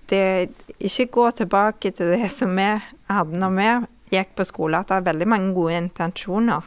det 0.09 0.49
ikke 0.79 1.11
gå 1.19 1.29
tilbake 1.41 1.91
til 1.91 2.13
det 2.15 2.31
som 2.31 2.55
vi 2.57 2.69
hadde 3.09 3.39
når 3.41 3.55
vi 3.57 3.69
gikk 4.13 4.37
på 4.37 4.45
skole, 4.47 4.79
at 4.79 4.87
det 4.87 4.97
er 4.97 5.07
veldig 5.09 5.27
mange 5.27 5.53
gode 5.55 5.77
intensjoner. 5.81 6.63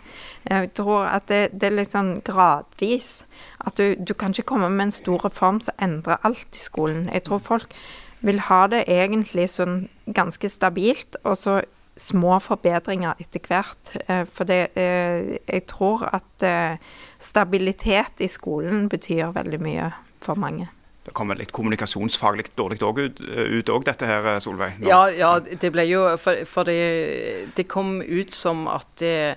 Jeg 0.51 0.73
tror 0.77 1.09
at 1.09 1.29
det, 1.31 1.41
det 1.57 1.71
er 1.73 1.89
sånn 1.89 2.13
gradvis. 2.27 3.25
At 3.65 3.81
du, 3.81 3.97
du 3.97 4.13
kan 4.15 4.35
ikke 4.35 4.51
komme 4.53 4.69
med 4.69 4.89
en 4.89 4.95
stor 4.95 5.25
reform 5.25 5.61
som 5.65 5.77
endrer 5.81 6.21
alt 6.27 6.49
i 6.53 6.61
skolen. 6.61 7.09
Jeg 7.09 7.25
tror 7.29 7.41
folk 7.45 7.77
vil 8.21 8.43
ha 8.51 8.67
det 8.69 8.85
egentlig 8.93 9.49
sånn 9.55 9.87
ganske 10.13 10.51
stabilt, 10.53 11.17
og 11.25 11.39
så 11.41 11.61
små 12.01 12.39
forbedringer 12.45 13.19
etter 13.21 13.43
hvert. 13.45 13.95
Eh, 14.09 14.25
for 14.29 14.49
det, 14.49 14.77
eh, 14.77 15.37
jeg 15.49 15.67
tror 15.69 16.07
at 16.13 16.45
eh, 16.45 16.77
stabilitet 17.19 18.21
i 18.21 18.29
skolen 18.29 18.89
betyr 18.89 19.33
veldig 19.37 19.61
mye 19.61 19.91
for 20.21 20.41
mange. 20.41 20.69
Det 21.11 21.17
kommer 21.19 21.35
litt 21.35 21.51
kommunikasjonsfaglig 21.51 22.53
dårlig 22.55 22.79
ut 22.79 23.71
òg, 23.73 23.83
dette 23.89 24.07
her, 24.07 24.29
Solveig? 24.43 24.77
Ja, 24.87 25.09
ja, 25.11 25.33
det 25.41 25.73
ble 25.75 25.83
jo 25.89 26.05
For, 26.23 26.45
for 26.47 26.69
det, 26.69 27.51
det, 27.57 27.67
kom 27.71 27.99
ut 27.99 28.31
som 28.31 28.69
at, 28.71 28.87
det, 29.03 29.35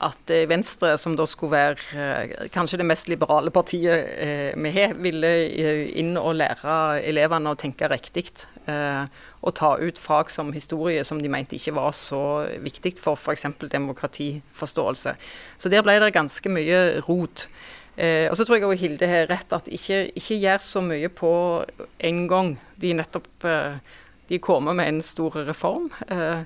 at 0.00 0.32
Venstre, 0.48 0.94
som 0.96 1.18
da 1.18 1.26
skulle 1.28 1.52
være 1.52 1.76
eh, 1.92 2.46
kanskje 2.54 2.80
det 2.80 2.86
mest 2.88 3.10
liberale 3.12 3.52
partiet 3.52 4.08
eh, 4.16 4.56
vi 4.56 4.72
har, 4.78 4.94
ville 4.96 5.32
eh, 5.50 5.82
inn 6.00 6.16
og 6.16 6.38
lære 6.40 7.02
elevene 7.10 7.52
å 7.52 7.60
tenke 7.60 7.90
riktig. 7.92 8.30
Og 8.70 9.50
ta 9.56 9.70
ut 9.80 9.98
fag 9.98 10.28
som 10.30 10.52
historie 10.54 11.02
som 11.02 11.18
de 11.18 11.30
mente 11.32 11.56
ikke 11.56 11.72
var 11.74 11.90
så 11.96 12.46
viktig 12.62 12.92
for 13.02 13.18
f.eks. 13.18 13.48
demokratiforståelse. 13.72 15.14
Så 15.58 15.72
der 15.72 15.82
ble 15.82 15.96
det 15.98 16.12
ganske 16.14 16.52
mye 16.52 17.00
rot. 17.08 17.48
Eh, 18.00 18.26
og 18.30 18.36
så 18.38 18.46
tror 18.46 18.56
jeg 18.56 18.64
også 18.64 18.80
Hilde 18.80 19.08
har 19.10 19.28
rett 19.28 19.52
at 19.52 19.68
ikke, 19.68 20.06
ikke 20.16 20.38
gjør 20.40 20.62
så 20.64 20.80
mye 20.84 21.10
på 21.12 21.32
en 22.08 22.22
gang. 22.30 22.54
De 22.80 22.94
nettopp 22.96 23.48
eh, 23.48 23.76
de 24.30 24.38
kommer 24.38 24.76
med 24.78 24.88
en 24.88 25.02
stor 25.02 25.34
reform. 25.48 25.90
Eh, 26.08 26.42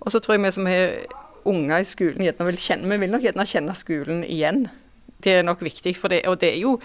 og 0.00 0.12
så 0.12 0.20
tror 0.20 0.38
jeg 0.38 0.46
vi 0.46 0.52
som 0.56 0.68
har 0.68 0.94
unger 1.48 1.82
i 1.82 1.88
skolen, 1.88 2.24
gjerne 2.24 2.46
vil 2.48 2.60
kjenne, 2.60 2.88
vi 2.88 3.00
vil 3.02 3.12
nok 3.12 3.24
gjerne 3.26 3.48
kjenne 3.48 3.74
skolen 3.76 4.22
igjen. 4.24 4.68
Det 5.24 5.38
er 5.38 5.44
nok 5.46 5.62
viktig 5.66 5.92
for 5.98 6.12
det. 6.12 6.22
Og 6.30 6.38
det 6.40 6.54
er 6.54 6.62
jo, 6.62 6.78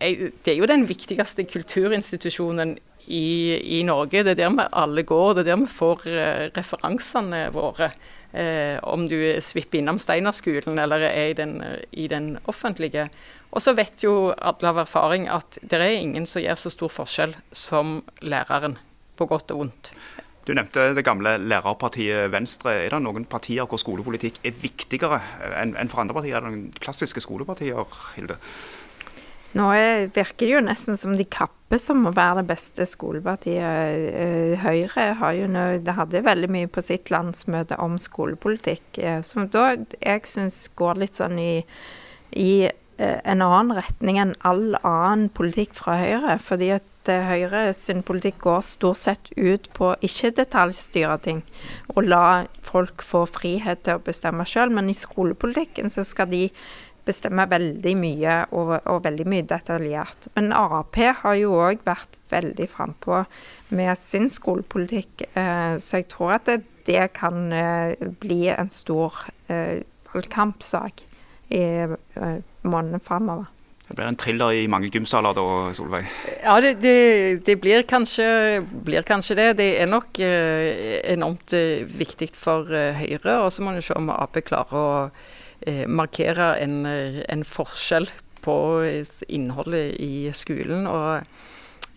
eh, 0.00 0.30
det 0.32 0.54
er 0.54 0.56
jo 0.60 0.70
den 0.70 0.86
viktigste 0.88 1.44
kulturinstitusjonen 1.44 2.78
i, 3.06 3.58
i, 3.80 3.82
Norge. 3.84 4.24
Det 4.24 4.32
er 4.32 4.40
der 4.46 4.56
vi 4.56 4.68
alle 4.72 5.04
går, 5.04 5.34
det 5.34 5.44
er 5.44 5.50
der 5.52 5.60
vi 5.64 5.70
får 5.74 6.06
eh, 6.08 6.46
referansene 6.56 7.48
våre. 7.52 7.92
Eh, 8.32 8.78
om 8.86 9.08
du 9.10 9.18
svipper 9.42 9.80
innom 9.80 9.98
Steinerskolen 9.98 10.78
eller 10.78 11.02
er 11.08 11.32
i 11.32 11.36
den, 11.38 11.58
i 11.90 12.06
den 12.08 12.36
offentlige. 12.50 13.08
Og 13.50 13.62
så 13.64 13.74
vet 13.74 14.04
jo 14.04 14.30
alle 14.30 14.70
av 14.70 14.84
erfaring 14.84 15.26
at 15.30 15.58
det 15.62 15.80
er 15.80 15.98
ingen 15.98 16.28
som 16.30 16.42
gjør 16.42 16.60
så 16.60 16.70
stor 16.70 16.92
forskjell 16.94 17.34
som 17.50 18.00
læreren, 18.22 18.78
på 19.18 19.26
godt 19.28 19.50
og 19.52 19.64
vondt. 19.64 19.92
Du 20.46 20.54
nevnte 20.56 20.92
det 20.96 21.04
gamle 21.04 21.34
lærerpartiet 21.42 22.30
Venstre. 22.32 22.72
Er 22.86 22.94
det 22.94 23.02
noen 23.04 23.26
partier 23.28 23.66
hvor 23.68 23.80
skolepolitikk 23.82 24.38
er 24.46 24.56
viktigere 24.56 25.20
enn 25.60 25.90
for 25.90 26.02
andre 26.02 26.16
partier? 26.16 26.38
Er 26.38 26.46
det 26.46 26.52
noen 26.54 26.78
klassiske 26.80 27.22
skolepartier, 27.22 27.98
Hilde? 28.16 28.38
Nå 29.58 29.66
er, 29.74 30.04
virker 30.14 30.46
det 30.46 30.52
jo 30.52 30.62
nesten 30.62 30.98
som 30.98 31.16
de 31.18 31.24
kappes 31.26 31.88
som 31.88 32.04
å 32.06 32.12
være 32.14 32.40
det 32.40 32.50
beste 32.52 32.86
skolepartiet. 32.86 34.12
Eh, 34.14 34.52
Høyre 34.62 35.08
har 35.18 35.32
jo 35.34 35.48
nå, 35.50 35.64
det 35.82 35.96
hadde 35.96 36.22
veldig 36.26 36.50
mye 36.54 36.70
på 36.70 36.84
sitt 36.86 37.10
landsmøte 37.10 37.78
om 37.82 37.98
skolepolitikk, 37.98 39.00
eh, 39.02 39.18
som 39.26 39.48
da 39.50 39.72
jeg 39.98 40.30
syns 40.30 40.62
går 40.78 41.02
litt 41.02 41.18
sånn 41.18 41.40
i, 41.42 41.64
i 42.38 42.52
eh, 42.68 43.18
en 43.24 43.42
annen 43.42 43.74
retning 43.80 44.20
enn 44.22 44.36
all 44.46 44.78
annen 44.84 45.26
politikk 45.34 45.74
fra 45.78 45.98
Høyre. 45.98 46.38
Fordi 46.38 46.70
at 46.78 46.86
Høyre 47.10 47.72
sin 47.74 48.04
politikk 48.06 48.42
går 48.44 48.62
stort 48.62 49.00
sett 49.00 49.32
ut 49.34 49.66
på 49.74 49.94
ikke 50.04 50.30
detaljstyre 50.36 51.16
ting 51.24 51.40
og 51.96 52.04
la 52.04 52.44
folk 52.62 53.02
få 53.02 53.24
frihet 53.26 53.82
til 53.86 53.98
å 53.98 54.04
bestemme 54.04 54.44
sjøl, 54.46 54.70
men 54.76 54.92
i 54.92 54.94
skolepolitikken 54.94 55.90
så 55.90 56.04
skal 56.06 56.30
de 56.30 56.44
bestemmer 57.10 57.50
veldig 57.50 57.94
mye, 58.00 58.38
og, 58.56 58.72
og 58.88 59.04
veldig 59.04 59.28
mye 59.28 59.48
detaljert. 59.50 60.30
Men 60.38 60.54
Ap 60.56 60.96
har 60.96 61.36
jo 61.40 61.58
òg 61.58 61.84
vært 61.86 62.16
veldig 62.32 62.70
frampå 62.72 63.24
med 63.76 63.92
sin 63.98 64.30
skolepolitikk, 64.32 65.28
eh, 65.34 65.76
så 65.82 66.00
jeg 66.00 66.10
tror 66.14 66.38
at 66.38 66.48
det, 66.48 66.62
det 66.88 67.10
kan 67.18 67.52
eh, 67.52 67.94
bli 68.22 68.46
en 68.54 68.70
stor 68.72 69.26
eh, 69.52 69.82
valgkampsak 70.14 71.04
i 71.50 71.64
eh, 71.86 72.38
månedene 72.62 73.02
framover. 73.04 73.50
Det 73.90 73.96
blir 73.98 74.06
en 74.06 74.16
thriller 74.22 74.54
i 74.54 74.66
mange 74.70 74.86
gymsaler 74.94 75.34
da, 75.34 75.44
Solveig. 75.74 76.04
Ja, 76.44 76.60
det, 76.62 76.76
det, 76.78 76.92
det 77.46 77.56
blir, 77.58 77.82
kanskje, 77.90 78.62
blir 78.86 79.02
kanskje 79.02 79.34
det. 79.34 79.48
Det 79.58 79.66
er 79.82 79.90
nok 79.90 80.20
eh, 80.22 81.00
enormt 81.10 81.50
eh, 81.58 81.82
viktig 81.98 82.28
for 82.38 82.70
eh, 82.70 82.94
Høyre. 82.94 83.40
Og 83.42 83.50
så 83.50 83.66
må 83.66 83.74
vi 83.74 83.82
se 83.82 83.96
om 83.98 84.12
Ap 84.14 84.38
klarer 84.46 84.78
å 84.78 84.92
markere 85.86 86.54
en, 86.62 86.84
eh, 86.86 87.22
en 87.28 87.44
forskjell 87.44 88.08
på 88.44 88.56
eh, 88.86 89.22
innholdet 89.28 89.96
i 90.00 90.30
skolen. 90.36 90.86
og 90.86 91.22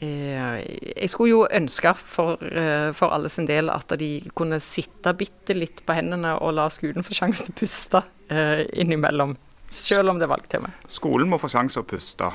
eh, 0.03 0.59
jeg 0.97 1.09
skulle 1.11 1.31
jo 1.31 1.45
ønske 1.47 1.93
for, 1.99 2.41
eh, 2.43 2.91
for 2.95 3.15
alle 3.15 3.29
sin 3.29 3.47
del 3.47 3.71
at 3.73 3.95
de 3.99 4.17
kunne 4.35 4.59
sitte 4.63 5.15
bitte 5.17 5.55
litt 5.57 5.85
på 5.85 5.95
hendene 5.97 6.35
og 6.39 6.55
la 6.57 6.69
skolen 6.73 7.05
få 7.05 7.15
sjansen 7.15 7.47
til 7.47 7.55
å 7.55 7.61
puste 7.63 8.03
eh, 8.29 8.65
innimellom. 8.73 9.37
Selv 9.73 10.11
om 10.11 10.19
det 10.19 10.27
er 10.27 10.35
valgtema. 10.35 10.69
Skolen 10.91 11.31
må 11.31 11.39
få 11.41 11.49
sjanse 11.49 11.81
å 11.81 11.87
puste. 11.87 12.29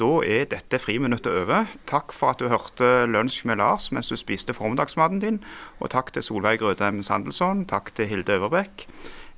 Da 0.00 0.10
er 0.26 0.48
dette 0.50 0.80
friminuttet 0.82 1.30
over. 1.30 1.68
Takk 1.88 2.12
for 2.16 2.32
at 2.32 2.40
du 2.42 2.48
hørte 2.50 3.06
Lunsj 3.08 3.44
med 3.48 3.60
Lars 3.60 3.90
mens 3.94 4.10
du 4.10 4.16
spiste 4.18 4.56
formiddagsmaten 4.56 5.22
din. 5.22 5.38
Og 5.80 5.92
takk 5.94 6.10
til 6.12 6.24
Solveig 6.26 6.60
Grødheim 6.60 7.00
Sandelsson. 7.06 7.64
Takk 7.70 7.92
til 7.96 8.10
Hilde 8.10 8.40
Øverbekk. 8.40 8.86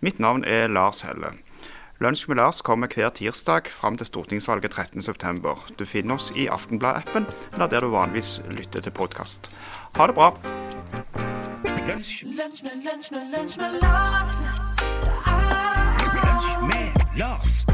Mitt 0.00 0.20
navn 0.20 0.44
er 0.44 0.66
Lars 0.68 1.00
Helle. 1.00 1.32
Lunsj 2.00 2.28
med 2.28 2.36
Lars 2.36 2.60
kommer 2.60 2.88
hver 2.90 3.08
tirsdag 3.14 3.70
fram 3.70 3.96
til 3.96 4.06
stortingsvalget 4.06 4.74
13.9. 4.74 5.74
Du 5.78 5.84
finner 5.84 6.14
oss 6.14 6.32
i 6.36 6.46
Aftenblad-appen, 6.46 7.26
eller 7.52 7.66
der 7.66 7.80
du 7.80 7.88
vanligvis 7.88 8.42
lytter 8.50 8.80
til 8.80 8.92
podkast. 8.92 9.50
Ha 9.96 10.06
det 10.06 10.14
bra. 10.14 10.34
Lunsj 11.64 12.24
med, 12.24 12.42
Lars. 12.82 13.10
Lunsj 13.12 13.58
med 13.58 13.80
Lars. 17.18 17.64